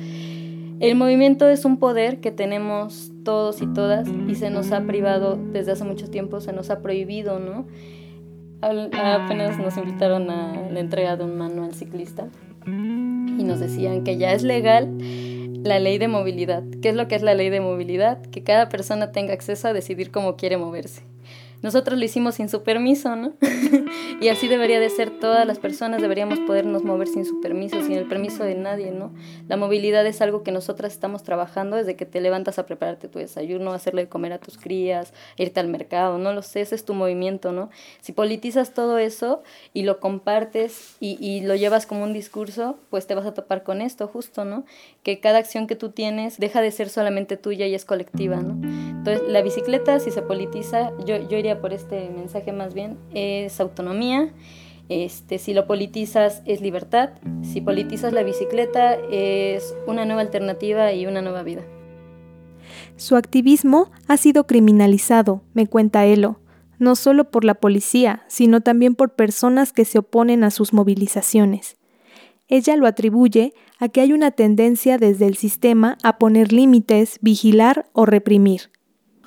El 0.79 0.95
movimiento 0.95 1.47
es 1.47 1.63
un 1.63 1.77
poder 1.77 2.21
que 2.21 2.31
tenemos 2.31 3.11
todos 3.23 3.61
y 3.61 3.67
todas 3.67 4.09
y 4.27 4.33
se 4.33 4.49
nos 4.49 4.71
ha 4.71 4.81
privado 4.87 5.37
desde 5.37 5.73
hace 5.73 5.83
mucho 5.83 6.09
tiempo, 6.09 6.41
se 6.41 6.53
nos 6.53 6.71
ha 6.71 6.81
prohibido, 6.81 7.37
¿no? 7.37 7.67
Apenas 8.61 9.57
nos 9.57 9.77
invitaron 9.77 10.29
a 10.29 10.69
la 10.71 10.79
entrega 10.79 11.17
de 11.17 11.23
un 11.23 11.37
manual 11.37 11.73
ciclista 11.73 12.27
y 12.65 13.43
nos 13.43 13.59
decían 13.59 14.03
que 14.03 14.17
ya 14.17 14.33
es 14.33 14.43
legal 14.43 14.97
la 15.63 15.79
ley 15.79 15.97
de 15.97 16.07
movilidad. 16.07 16.63
¿Qué 16.81 16.89
es 16.89 16.95
lo 16.95 17.07
que 17.07 17.15
es 17.15 17.21
la 17.21 17.33
ley 17.33 17.49
de 17.49 17.61
movilidad? 17.61 18.21
Que 18.21 18.43
cada 18.43 18.69
persona 18.69 19.11
tenga 19.11 19.33
acceso 19.33 19.67
a 19.67 19.73
decidir 19.73 20.11
cómo 20.11 20.35
quiere 20.35 20.57
moverse. 20.57 21.03
Nosotros 21.61 21.99
lo 21.99 22.05
hicimos 22.05 22.35
sin 22.35 22.49
su 22.49 22.63
permiso, 22.63 23.15
¿no? 23.15 23.33
y 24.21 24.29
así 24.29 24.47
debería 24.47 24.79
de 24.79 24.89
ser 24.89 25.11
todas 25.11 25.45
las 25.45 25.59
personas, 25.59 26.01
deberíamos 26.01 26.39
podernos 26.39 26.83
mover 26.83 27.07
sin 27.07 27.25
su 27.25 27.39
permiso, 27.41 27.81
sin 27.81 27.93
el 27.93 28.07
permiso 28.07 28.43
de 28.43 28.55
nadie, 28.55 28.91
¿no? 28.91 29.11
La 29.47 29.57
movilidad 29.57 30.05
es 30.05 30.21
algo 30.21 30.43
que 30.43 30.51
nosotras 30.51 30.93
estamos 30.93 31.23
trabajando 31.23 31.77
desde 31.77 31.95
que 31.95 32.05
te 32.05 32.21
levantas 32.21 32.59
a 32.59 32.65
prepararte 32.65 33.07
tu 33.07 33.19
desayuno, 33.19 33.73
hacerle 33.73 34.07
comer 34.07 34.33
a 34.33 34.39
tus 34.39 34.57
crías, 34.57 35.13
irte 35.37 35.59
al 35.59 35.67
mercado, 35.67 36.17
no 36.17 36.33
lo 36.33 36.41
sé, 36.41 36.61
ese 36.61 36.75
es 36.75 36.85
tu 36.85 36.93
movimiento, 36.93 37.51
¿no? 37.51 37.69
Si 38.01 38.11
politizas 38.11 38.73
todo 38.73 38.97
eso 38.97 39.43
y 39.73 39.83
lo 39.83 39.99
compartes 39.99 40.95
y, 40.99 41.17
y 41.19 41.41
lo 41.41 41.55
llevas 41.55 41.85
como 41.85 42.03
un 42.03 42.13
discurso, 42.13 42.77
pues 42.89 43.07
te 43.07 43.15
vas 43.15 43.25
a 43.25 43.33
topar 43.33 43.63
con 43.63 43.81
esto 43.81 44.07
justo, 44.07 44.45
¿no? 44.45 44.65
Que 45.03 45.19
cada 45.19 45.37
acción 45.37 45.67
que 45.67 45.75
tú 45.75 45.89
tienes 45.89 46.39
deja 46.39 46.61
de 46.61 46.71
ser 46.71 46.89
solamente 46.89 47.37
tuya 47.37 47.67
y 47.67 47.75
es 47.75 47.85
colectiva, 47.85 48.37
¿no? 48.37 48.53
Entonces, 49.01 49.27
la 49.27 49.41
bicicleta, 49.41 49.99
si 49.99 50.11
se 50.11 50.21
politiza, 50.21 50.91
yo, 51.05 51.17
yo 51.27 51.37
iría 51.37 51.50
por 51.59 51.73
este 51.73 52.09
mensaje 52.09 52.51
más 52.53 52.73
bien, 52.73 52.97
es 53.13 53.59
autonomía. 53.59 54.31
Este, 54.89 55.37
si 55.37 55.53
lo 55.53 55.67
politizas 55.67 56.41
es 56.45 56.61
libertad, 56.61 57.11
si 57.43 57.61
politizas 57.61 58.13
la 58.13 58.23
bicicleta 58.23 58.95
es 59.09 59.75
una 59.87 60.05
nueva 60.05 60.21
alternativa 60.21 60.93
y 60.93 61.05
una 61.07 61.21
nueva 61.21 61.43
vida. 61.43 61.63
Su 62.97 63.15
activismo 63.15 63.91
ha 64.07 64.17
sido 64.17 64.45
criminalizado, 64.45 65.41
me 65.53 65.67
cuenta 65.67 66.05
Elo, 66.05 66.39
no 66.77 66.95
solo 66.95 67.29
por 67.29 67.45
la 67.45 67.55
policía, 67.55 68.23
sino 68.27 68.61
también 68.61 68.95
por 68.95 69.13
personas 69.13 69.71
que 69.71 69.85
se 69.85 69.99
oponen 69.99 70.43
a 70.43 70.51
sus 70.51 70.73
movilizaciones. 70.73 71.77
Ella 72.47 72.75
lo 72.75 72.85
atribuye 72.85 73.53
a 73.79 73.87
que 73.87 74.01
hay 74.01 74.11
una 74.13 74.31
tendencia 74.31 74.97
desde 74.97 75.25
el 75.27 75.37
sistema 75.37 75.97
a 76.03 76.17
poner 76.17 76.51
límites, 76.51 77.17
vigilar 77.21 77.89
o 77.93 78.05
reprimir. 78.05 78.71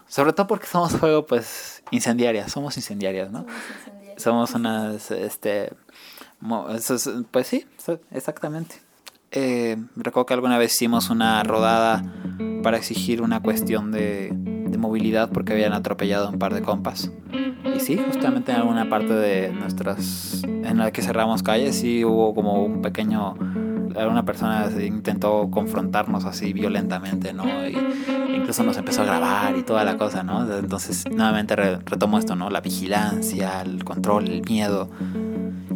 Sobre 0.07 0.33
todo 0.33 0.47
porque 0.47 0.67
somos 0.67 0.93
fuego, 0.93 1.25
pues, 1.25 1.83
incendiarias, 1.95 2.51
somos 2.53 2.77
incendiarias, 2.77 3.31
¿no? 3.31 3.47
Somos, 4.17 4.55
unas, 4.55 5.11
este, 5.11 5.73
pues 7.31 7.47
sí, 7.47 7.67
exactamente. 8.11 8.77
Eh, 9.33 9.77
recuerdo 9.97 10.27
que 10.27 10.35
alguna 10.35 10.59
vez 10.59 10.75
hicimos 10.75 11.11
una 11.11 11.43
rodada 11.43 12.05
para 12.63 12.77
exigir 12.77 13.21
una 13.23 13.41
cuestión 13.41 13.91
de, 13.91 14.31
de, 14.33 14.79
movilidad 14.79 15.31
porque 15.31 15.53
habían 15.53 15.73
atropellado 15.73 16.29
un 16.29 16.39
par 16.39 16.55
de 16.55 16.63
compas. 16.63 17.11
Y 17.75 17.81
sí, 17.81 17.99
justamente 17.99 18.53
en 18.53 18.59
alguna 18.59 18.89
parte 18.89 19.13
de 19.13 19.51
nuestras, 19.51 20.45
en 20.45 20.79
la 20.79 20.93
que 20.93 21.03
cerramos 21.03 21.43
calles, 21.43 21.77
sí 21.77 22.05
hubo 22.05 22.35
como 22.35 22.65
un 22.65 22.83
pequeño 22.83 23.35
una 24.03 24.25
persona 24.25 24.71
intentó 24.81 25.49
confrontarnos 25.51 26.25
así 26.25 26.53
violentamente, 26.53 27.33
¿no? 27.33 27.45
Y 27.67 27.77
nos 28.63 28.77
empezó 28.77 29.03
a 29.03 29.05
grabar 29.05 29.57
y 29.57 29.63
toda 29.63 29.85
la 29.85 29.97
cosa, 29.97 30.23
¿no? 30.23 30.51
Entonces, 30.59 31.05
nuevamente 31.11 31.57
retomo 31.57 32.19
esto, 32.19 32.37
¿no? 32.37 32.51
La 32.51 32.61
vigilancia, 32.61 33.63
el 33.63 33.85
control, 33.85 34.29
el 34.29 34.43
miedo. 34.43 34.91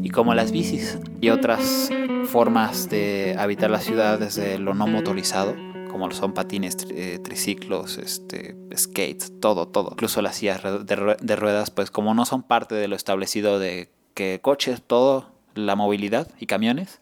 Y 0.02 0.10
como 0.10 0.34
las 0.34 0.52
bicis 0.52 0.98
y 1.20 1.30
otras 1.30 1.90
formas 2.26 2.88
de 2.88 3.36
habitar 3.38 3.70
la 3.70 3.80
ciudad 3.80 4.18
desde 4.18 4.58
lo 4.58 4.74
no 4.74 4.86
motorizado, 4.86 5.56
como 5.90 6.10
son 6.12 6.34
patines, 6.34 6.76
eh, 6.90 7.18
triciclos, 7.18 7.98
este, 7.98 8.56
skates, 8.76 9.32
todo, 9.40 9.66
todo. 9.66 9.90
Incluso 9.92 10.22
las 10.22 10.36
sillas 10.36 10.60
de 10.84 11.36
ruedas, 11.36 11.70
pues 11.70 11.90
como 11.90 12.14
no 12.14 12.24
son 12.24 12.42
parte 12.42 12.74
de 12.74 12.86
lo 12.86 12.94
establecido 12.94 13.58
de 13.58 13.90
que 14.14 14.40
coches, 14.40 14.82
todo, 14.86 15.30
la 15.54 15.74
movilidad 15.74 16.28
y 16.38 16.46
camiones, 16.46 17.00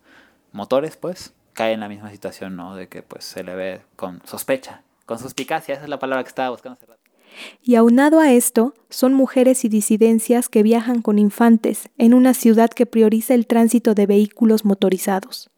motores, 0.52 0.96
pues, 0.96 1.34
cae 1.52 1.72
en 1.72 1.80
la 1.80 1.88
misma 1.88 2.10
situación, 2.10 2.56
¿no? 2.56 2.74
De 2.74 2.88
que 2.88 3.02
pues 3.02 3.24
se 3.24 3.42
le 3.42 3.54
ve 3.54 3.80
con 3.96 4.22
sospecha, 4.24 4.82
con 5.06 5.18
suspicacia, 5.18 5.74
esa 5.74 5.84
es 5.84 5.88
la 5.88 5.98
palabra 5.98 6.24
que 6.24 6.28
estaba 6.28 6.50
buscando 6.50 6.74
hace. 6.74 6.86
Y 7.62 7.74
aunado 7.74 8.20
a 8.20 8.32
esto, 8.32 8.74
son 8.88 9.14
mujeres 9.14 9.64
y 9.64 9.68
disidencias 9.68 10.48
que 10.48 10.62
viajan 10.62 11.02
con 11.02 11.18
infantes 11.18 11.90
en 11.98 12.14
una 12.14 12.34
ciudad 12.34 12.70
que 12.70 12.86
prioriza 12.86 13.34
el 13.34 13.46
tránsito 13.46 13.94
de 13.94 14.06
vehículos 14.06 14.64
motorizados. 14.64 15.50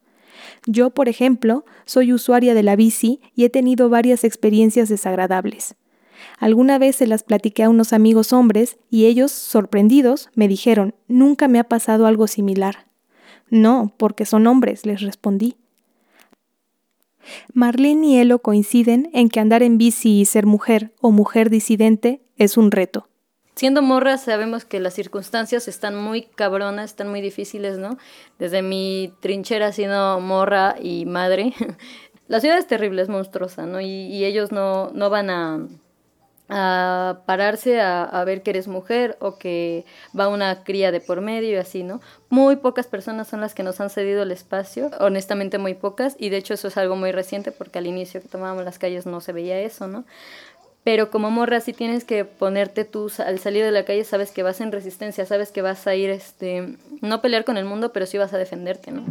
Yo, 0.67 0.91
por 0.91 1.09
ejemplo, 1.09 1.65
soy 1.85 2.13
usuaria 2.13 2.55
de 2.55 2.63
la 2.63 2.77
bici 2.77 3.21
y 3.35 3.45
he 3.45 3.51
tenido 3.51 3.89
varias 3.89 4.25
experiencias 4.25 4.89
desagradables. 4.89 5.77
Alguna 6.39 6.79
vez 6.79 6.97
se 6.97 7.07
las 7.07 7.23
platiqué 7.23 7.65
a 7.65 7.69
unos 7.69 7.93
amigos 7.93 8.33
hombres 8.33 8.79
y 8.91 9.07
ellos, 9.07 9.31
sorprendidos, 9.31 10.31
me 10.35 10.49
dijeron, 10.49 10.95
nunca 11.07 11.49
me 11.49 11.59
ha 11.59 11.65
pasado 11.65 12.07
algo 12.07 12.27
similar. 12.27 12.89
No, 13.51 13.95
porque 13.97 14.27
son 14.27 14.47
hombres, 14.47 14.85
les 14.85 15.01
respondí. 15.01 15.57
Marlene 17.53 18.07
y 18.07 18.19
Elo 18.19 18.41
coinciden 18.41 19.11
en 19.13 19.29
que 19.29 19.41
andar 19.41 19.63
en 19.63 19.79
bici 19.79 20.21
y 20.21 20.25
ser 20.25 20.47
mujer 20.47 20.93
o 21.01 21.11
mujer 21.11 21.51
disidente 21.51 22.23
es 22.37 22.57
un 22.57 22.71
reto. 22.71 23.09
Siendo 23.55 23.83
morra 23.83 24.19
sabemos 24.19 24.65
que 24.65 24.79
las 24.79 24.95
circunstancias 24.95 25.67
están 25.67 25.97
muy 25.97 26.23
cabronas, 26.23 26.91
están 26.91 27.09
muy 27.09 27.21
difíciles, 27.21 27.77
¿no? 27.77 27.99
Desde 28.39 28.63
mi 28.63 29.13
trinchera 29.21 29.73
siendo 29.73 30.21
morra 30.21 30.77
y 30.81 31.07
madre, 31.07 31.55
la 32.29 32.41
ciudad 32.41 32.57
es 32.57 32.69
terrible, 32.69 33.03
es 33.03 33.09
monstruosa, 33.09 33.67
¿no? 33.67 33.81
Y, 33.81 33.87
y 33.87 34.25
ellos 34.25 34.53
no, 34.53 34.91
no 34.93 35.11
van 35.11 35.31
a, 35.31 35.67
a 36.49 37.21
pararse 37.27 37.81
a, 37.81 38.25
ver 38.25 38.43
que 38.43 38.51
eres 38.51 38.69
mujer 38.69 39.17
o 39.21 39.37
que 39.37 39.85
va 40.19 40.29
una 40.29 40.65
cría 40.65 40.91
de 40.91 41.01
por 41.01 41.21
medio 41.21 41.51
y 41.51 41.57
así, 41.57 41.83
¿no? 41.83 42.01
Muy 42.31 42.57
pocas 42.57 42.87
personas 42.87 43.29
son 43.29 43.41
las 43.41 43.55
que 43.55 43.63
nos 43.63 43.81
han 43.81 43.91
cedido 43.91 44.23
el 44.23 44.33
espacio, 44.33 44.91
honestamente 44.99 45.59
muy 45.59 45.75
pocas, 45.75 46.17
y 46.19 46.31
de 46.31 46.39
hecho 46.39 46.55
eso 46.55 46.69
es 46.69 46.77
algo 46.77 46.97
muy 46.97 47.13
reciente 47.13 47.53
porque 47.53 47.79
al 47.79 47.87
inicio 47.87 48.23
que 48.23 48.29
tomábamos 48.29 48.65
las 48.65 48.79
calles 48.79 49.07
no 49.07 49.21
se 49.21 49.33
veía 49.33 49.61
eso, 49.61 49.87
¿no? 49.87 50.05
Pero 50.85 51.11
como 51.11 51.31
morra 51.31 51.61
sí 51.61 51.75
tienes 51.75 52.05
que 52.05 52.25
ponerte 52.25 52.85
tú, 52.85 53.13
al 53.19 53.39
salir 53.41 53.63
de 53.63 53.73
la 53.73 53.85
calle 53.85 54.05
sabes 54.05 54.31
que 54.31 54.43
vas 54.43 54.61
en 54.63 54.73
resistencia, 54.73 55.27
sabes 55.27 55.53
que 55.53 55.61
vas 55.61 55.87
a 55.87 55.95
ir, 55.95 56.09
este, 56.09 56.77
no 57.03 57.21
pelear 57.21 57.45
con 57.45 57.59
el 57.59 57.67
mundo, 57.67 57.93
pero 57.93 58.07
sí 58.07 58.17
vas 58.17 58.33
a 58.33 58.39
defenderte, 58.39 58.91
¿no? 58.91 59.05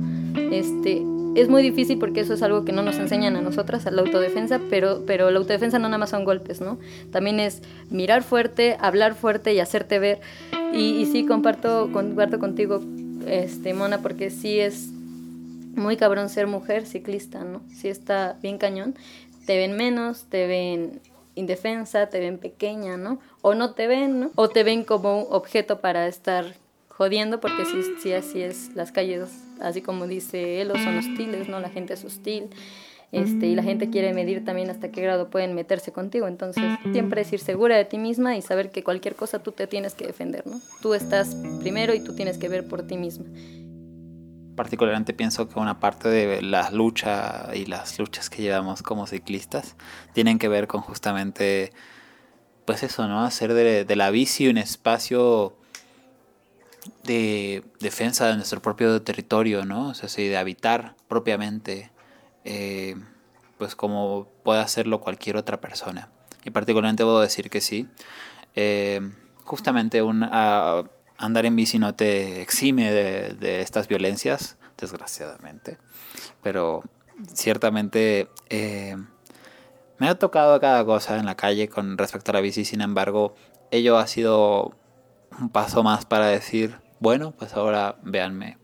Este, 0.52 1.04
es 1.41 1.50
muy 1.50 1.62
difícil 1.62 2.00
porque 2.00 2.21
eso 2.21 2.34
es 2.34 2.41
algo 2.41 2.65
que 2.65 2.71
no 2.71 2.82
nos 2.82 2.97
enseñan 2.97 3.36
a 3.36 3.41
nosotras, 3.41 3.86
a 3.86 3.91
la 3.91 4.02
autodefensa, 4.02 4.60
pero, 4.69 5.04
pero 5.06 5.30
la 5.30 5.38
autodefensa 5.38 5.78
no 5.78 5.88
nada 5.88 6.00
más 6.00 6.10
son 6.10 6.26
golpes, 6.26 6.62
¿no? 6.62 6.80
También 7.12 7.39
es 7.39 7.62
mirar 7.91 8.23
fuerte, 8.23 8.76
hablar 8.80 9.13
fuerte 9.13 9.54
y 9.54 9.60
hacerte 9.60 10.00
ver. 10.00 10.19
Y, 10.73 11.06
sí, 11.06 11.26
comparto, 11.26 11.91
comparto 11.93 12.39
contigo, 12.39 12.82
este, 13.28 13.73
Mona, 13.73 14.02
porque 14.02 14.32
sí 14.32 14.60
es 14.60 14.89
muy 15.76 15.95
cabrón 15.95 16.30
ser 16.30 16.47
mujer 16.47 16.86
ciclista, 16.86 17.43
¿no? 17.43 17.62
Sí 17.71 17.88
está 17.88 18.38
bien 18.41 18.58
cañón. 18.58 18.95
Te 19.45 19.58
ven 19.58 19.78
menos, 19.78 20.26
te 20.30 20.47
ven 20.47 21.02
indefensa, 21.36 22.08
te 22.08 22.19
ven 22.19 22.39
pequeña, 22.39 22.97
¿no? 22.97 23.19
O 23.41 23.54
no 23.54 23.76
te 23.76 23.86
ven, 23.86 24.19
¿no? 24.19 24.32
O 24.36 24.50
te 24.50 24.63
ven 24.63 24.84
como 24.84 25.19
un 25.19 25.28
objeto 25.30 25.82
para 25.82 26.08
estar 26.08 26.56
jodiendo, 26.98 27.40
porque 27.40 27.64
sí, 27.66 27.82
sí 28.02 28.12
así 28.14 28.42
es, 28.42 28.72
las 28.76 28.92
calles, 28.92 29.30
así 29.62 29.82
como 29.82 30.08
dice 30.08 30.62
él, 30.62 30.72
son 30.72 30.98
hostiles, 30.98 31.48
¿no? 31.48 31.60
La 31.60 31.70
gente 31.70 31.94
es 31.94 32.04
hostil. 32.04 32.50
Este, 33.14 33.48
y 33.48 33.56
la 33.56 33.64
gente 33.64 33.90
quiere 33.90 34.14
medir 34.14 34.44
también 34.44 34.70
hasta 34.70 34.92
qué 34.92 35.02
grado 35.02 35.30
pueden 35.30 35.56
meterse 35.56 35.94
contigo. 35.94 36.28
Entonces, 36.28 36.64
siempre 36.92 37.22
es 37.22 37.32
ir 37.32 37.40
segura 37.40 37.78
de 37.78 37.86
ti 37.86 37.98
misma 37.98 38.36
y 38.36 38.42
saber 38.42 38.70
que 38.70 38.84
cualquier 38.84 39.16
cosa 39.16 39.40
tú 39.40 39.54
te 39.54 39.66
tienes 39.66 39.94
que 39.94 40.06
defender, 40.06 40.46
¿no? 40.46 40.60
Tú 40.82 40.94
estás 40.94 41.36
primero 41.62 41.94
y 41.94 42.02
tú 42.02 42.16
tienes 42.16 42.38
que 42.38 42.50
ver 42.50 42.68
por 42.68 42.86
ti 42.86 42.98
misma 42.98 43.26
particularmente 44.58 45.14
pienso 45.14 45.48
que 45.48 45.60
una 45.60 45.80
parte 45.80 46.10
de 46.10 46.42
la 46.42 46.70
lucha 46.72 47.52
y 47.54 47.66
las 47.66 47.98
luchas 48.00 48.30
que 48.30 48.42
llevamos 48.42 48.82
como 48.82 49.08
ciclistas 49.08 49.78
tienen 50.14 50.40
que 50.40 50.50
ver 50.50 50.68
con 50.68 50.82
justamente, 50.82 51.72
pues 52.66 52.84
eso, 52.84 53.08
¿no? 53.08 53.24
Hacer 53.24 53.54
de, 53.54 53.96
la 53.96 54.10
bici 54.10 54.50
un 54.50 54.58
espacio 54.58 55.57
de 57.04 57.63
defensa 57.80 58.28
de 58.28 58.36
nuestro 58.36 58.62
propio 58.62 59.02
territorio, 59.02 59.65
¿no? 59.65 59.89
O 59.89 59.93
sea, 59.93 60.10
sí, 60.10 60.28
de 60.28 60.38
habitar 60.38 60.95
propiamente, 61.08 61.91
eh, 62.45 62.95
pues 63.58 63.76
como 63.76 64.28
puede 64.43 64.60
hacerlo 64.60 65.02
cualquier 65.02 65.38
otra 65.38 65.60
persona. 65.60 66.10
Y 66.43 66.52
particularmente 66.52 67.04
puedo 67.04 67.21
decir 67.21 67.50
que 67.50 67.62
sí. 67.62 67.88
Eh, 68.56 69.02
justamente 69.43 70.02
un, 70.02 70.23
andar 70.23 71.45
en 71.45 71.56
bici 71.56 71.80
no 71.80 71.95
te 71.95 72.41
exime 72.41 72.91
de, 72.91 73.62
estas 73.62 73.88
violencias, 73.88 74.58
desgraciadamente. 74.78 75.78
Pero 76.41 76.84
ciertamente 77.34 78.30
eh, 78.50 78.95
me 79.97 80.08
ha 80.08 80.15
tocado 80.15 80.60
cada 80.60 80.86
cosa 80.86 81.17
en 81.17 81.26
la 81.26 81.36
calle 81.36 81.69
con 81.69 81.97
respecto 81.97 82.32
a 82.32 82.36
la 82.36 82.41
bici, 82.41 82.65
sin 82.65 82.82
embargo, 82.82 83.36
ello 83.71 83.97
ha 83.97 84.08
sido 84.08 84.76
un 85.39 85.50
paso 85.50 85.84
más 85.84 86.06
para 86.06 86.28
decir, 86.28 86.76
bueno, 87.00 87.32
pues 87.38 87.54
ahora 87.54 87.97
véanme, 88.04 88.58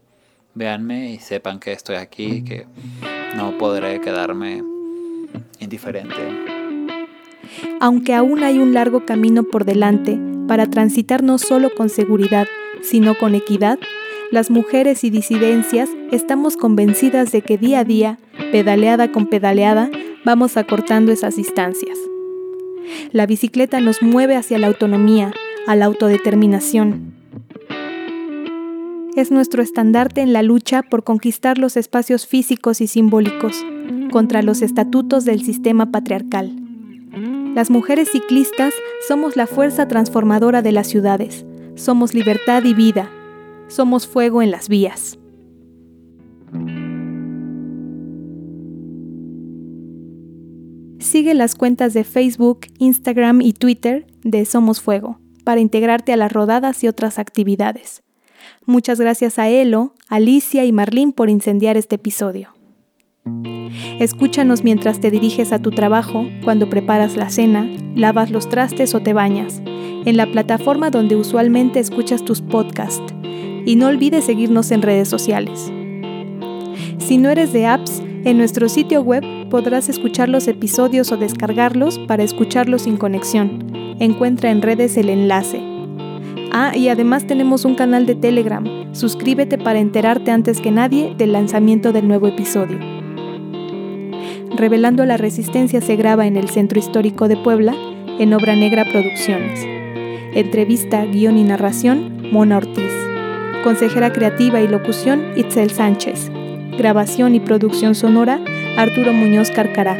véanme 0.53 1.11
y 1.11 1.19
sepan 1.19 1.59
que 1.59 1.71
estoy 1.71 1.95
aquí, 1.97 2.43
que 2.43 2.67
no 3.35 3.57
podré 3.57 4.01
quedarme 4.01 4.63
indiferente. 5.59 6.15
Aunque 7.79 8.13
aún 8.13 8.43
hay 8.43 8.59
un 8.59 8.73
largo 8.73 9.05
camino 9.05 9.43
por 9.43 9.65
delante, 9.65 10.19
para 10.47 10.67
transitar 10.67 11.23
no 11.23 11.37
solo 11.37 11.73
con 11.73 11.89
seguridad, 11.89 12.47
sino 12.81 13.15
con 13.17 13.35
equidad, 13.35 13.79
las 14.31 14.49
mujeres 14.49 15.03
y 15.03 15.09
disidencias 15.09 15.89
estamos 16.11 16.57
convencidas 16.57 17.31
de 17.31 17.41
que 17.41 17.57
día 17.57 17.79
a 17.79 17.83
día, 17.83 18.19
pedaleada 18.51 19.11
con 19.11 19.27
pedaleada, 19.27 19.89
vamos 20.25 20.57
acortando 20.57 21.11
esas 21.11 21.35
distancias. 21.35 21.97
La 23.11 23.25
bicicleta 23.25 23.79
nos 23.79 24.01
mueve 24.01 24.35
hacia 24.35 24.57
la 24.57 24.67
autonomía, 24.67 25.33
a 25.67 25.75
la 25.75 25.85
autodeterminación. 25.85 27.13
Es 29.15 29.31
nuestro 29.31 29.61
estandarte 29.61 30.21
en 30.21 30.33
la 30.33 30.41
lucha 30.41 30.81
por 30.81 31.03
conquistar 31.03 31.57
los 31.57 31.77
espacios 31.77 32.25
físicos 32.25 32.81
y 32.81 32.87
simbólicos 32.87 33.63
contra 34.11 34.41
los 34.41 34.61
estatutos 34.61 35.23
del 35.25 35.43
sistema 35.43 35.91
patriarcal. 35.91 36.55
Las 37.55 37.69
mujeres 37.69 38.09
ciclistas 38.09 38.73
somos 39.07 39.35
la 39.35 39.45
fuerza 39.45 39.87
transformadora 39.87 40.61
de 40.61 40.71
las 40.71 40.87
ciudades, 40.87 41.45
somos 41.75 42.13
libertad 42.13 42.63
y 42.63 42.73
vida, 42.73 43.09
somos 43.67 44.07
fuego 44.07 44.41
en 44.41 44.51
las 44.51 44.67
vías. 44.67 45.19
Sigue 50.97 51.35
las 51.35 51.53
cuentas 51.53 51.93
de 51.93 52.03
Facebook, 52.03 52.61
Instagram 52.79 53.41
y 53.41 53.53
Twitter 53.53 54.07
de 54.23 54.45
Somos 54.45 54.81
Fuego 54.81 55.19
para 55.43 55.61
integrarte 55.61 56.13
a 56.13 56.17
las 56.17 56.31
rodadas 56.31 56.83
y 56.83 56.87
otras 56.87 57.19
actividades. 57.19 58.03
Muchas 58.65 58.99
gracias 58.99 59.39
a 59.39 59.49
Elo, 59.49 59.93
Alicia 60.09 60.65
y 60.65 60.71
Marlene 60.71 61.13
por 61.13 61.29
incendiar 61.29 61.77
este 61.77 61.95
episodio. 61.95 62.53
Escúchanos 63.99 64.63
mientras 64.63 64.99
te 64.99 65.11
diriges 65.11 65.51
a 65.51 65.59
tu 65.59 65.71
trabajo, 65.71 66.25
cuando 66.43 66.69
preparas 66.69 67.15
la 67.15 67.29
cena, 67.29 67.69
lavas 67.95 68.31
los 68.31 68.49
trastes 68.49 68.93
o 68.95 69.01
te 69.01 69.13
bañas, 69.13 69.61
en 69.65 70.17
la 70.17 70.29
plataforma 70.31 70.89
donde 70.89 71.15
usualmente 71.15 71.79
escuchas 71.79 72.23
tus 72.23 72.41
podcasts. 72.41 73.13
Y 73.65 73.77
no 73.77 73.87
olvides 73.87 74.25
seguirnos 74.25 74.71
en 74.71 74.81
redes 74.81 75.07
sociales. 75.07 75.71
Si 76.97 77.17
no 77.17 77.29
eres 77.29 77.53
de 77.53 77.65
apps, 77.65 78.01
en 78.25 78.37
nuestro 78.37 78.69
sitio 78.69 79.01
web 79.01 79.23
podrás 79.49 79.89
escuchar 79.89 80.29
los 80.29 80.47
episodios 80.47 81.11
o 81.11 81.17
descargarlos 81.17 81.99
para 81.99 82.23
escucharlos 82.23 82.83
sin 82.83 82.95
conexión. 82.95 83.95
Encuentra 83.99 84.49
en 84.49 84.61
redes 84.61 84.95
el 84.95 85.09
enlace. 85.09 85.61
Ah, 86.53 86.71
y 86.75 86.87
además 86.87 87.27
tenemos 87.27 87.65
un 87.65 87.75
canal 87.75 88.05
de 88.05 88.15
Telegram. 88.15 88.63
Suscríbete 88.93 89.57
para 89.57 89.79
enterarte 89.79 90.31
antes 90.31 90.61
que 90.61 90.71
nadie 90.71 91.13
del 91.17 91.33
lanzamiento 91.33 91.91
del 91.91 92.07
nuevo 92.07 92.27
episodio. 92.27 92.79
Revelando 94.55 95.05
la 95.05 95.17
Resistencia 95.17 95.81
se 95.81 95.95
graba 95.97 96.25
en 96.25 96.37
el 96.37 96.47
Centro 96.47 96.79
Histórico 96.79 97.27
de 97.27 97.35
Puebla, 97.35 97.75
en 98.19 98.33
Obra 98.33 98.55
Negra 98.55 98.85
Producciones. 98.85 99.65
Entrevista, 100.33 101.03
guion 101.05 101.37
y 101.37 101.43
narración, 101.43 102.29
Mona 102.31 102.57
Ortiz. 102.57 102.93
Consejera 103.63 104.13
creativa 104.13 104.61
y 104.61 104.67
locución, 104.67 105.23
Itzel 105.35 105.71
Sánchez. 105.71 106.31
Grabación 106.77 107.35
y 107.35 107.39
producción 107.39 107.93
sonora, 107.93 108.39
Arturo 108.77 109.13
Muñoz 109.13 109.51
Carcará. 109.51 109.95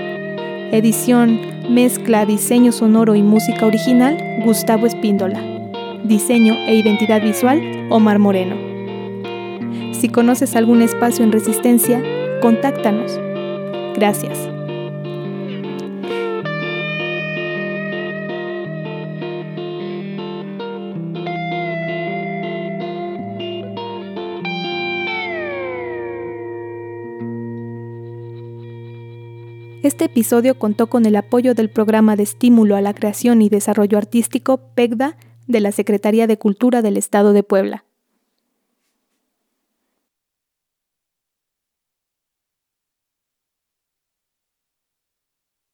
Edición, 0.71 1.39
mezcla, 1.69 2.25
diseño 2.25 2.71
sonoro 2.71 3.13
y 3.13 3.21
música 3.21 3.67
original, 3.67 4.17
Gustavo 4.43 4.87
Espíndola. 4.87 5.39
Diseño 6.03 6.53
e 6.67 6.75
identidad 6.75 7.21
visual, 7.21 7.61
Omar 7.89 8.17
Moreno. 8.17 8.55
Si 9.91 10.09
conoces 10.09 10.55
algún 10.55 10.81
espacio 10.81 11.23
en 11.23 11.31
resistencia, 11.31 12.01
contáctanos. 12.41 13.19
Gracias. 13.95 14.52
Este 29.83 30.05
episodio 30.05 30.57
contó 30.57 30.87
con 30.87 31.05
el 31.05 31.17
apoyo 31.17 31.55
del 31.55 31.69
Programa 31.69 32.15
de 32.15 32.23
Estímulo 32.23 32.77
a 32.77 32.81
la 32.81 32.93
Creación 32.93 33.41
y 33.41 33.49
Desarrollo 33.49 33.97
Artístico 33.97 34.73
PECDA 34.75 35.17
de 35.45 35.59
la 35.59 35.73
Secretaría 35.73 36.25
de 36.25 36.37
Cultura 36.37 36.81
del 36.81 36.95
Estado 36.95 37.33
de 37.33 37.43
Puebla. 37.43 37.83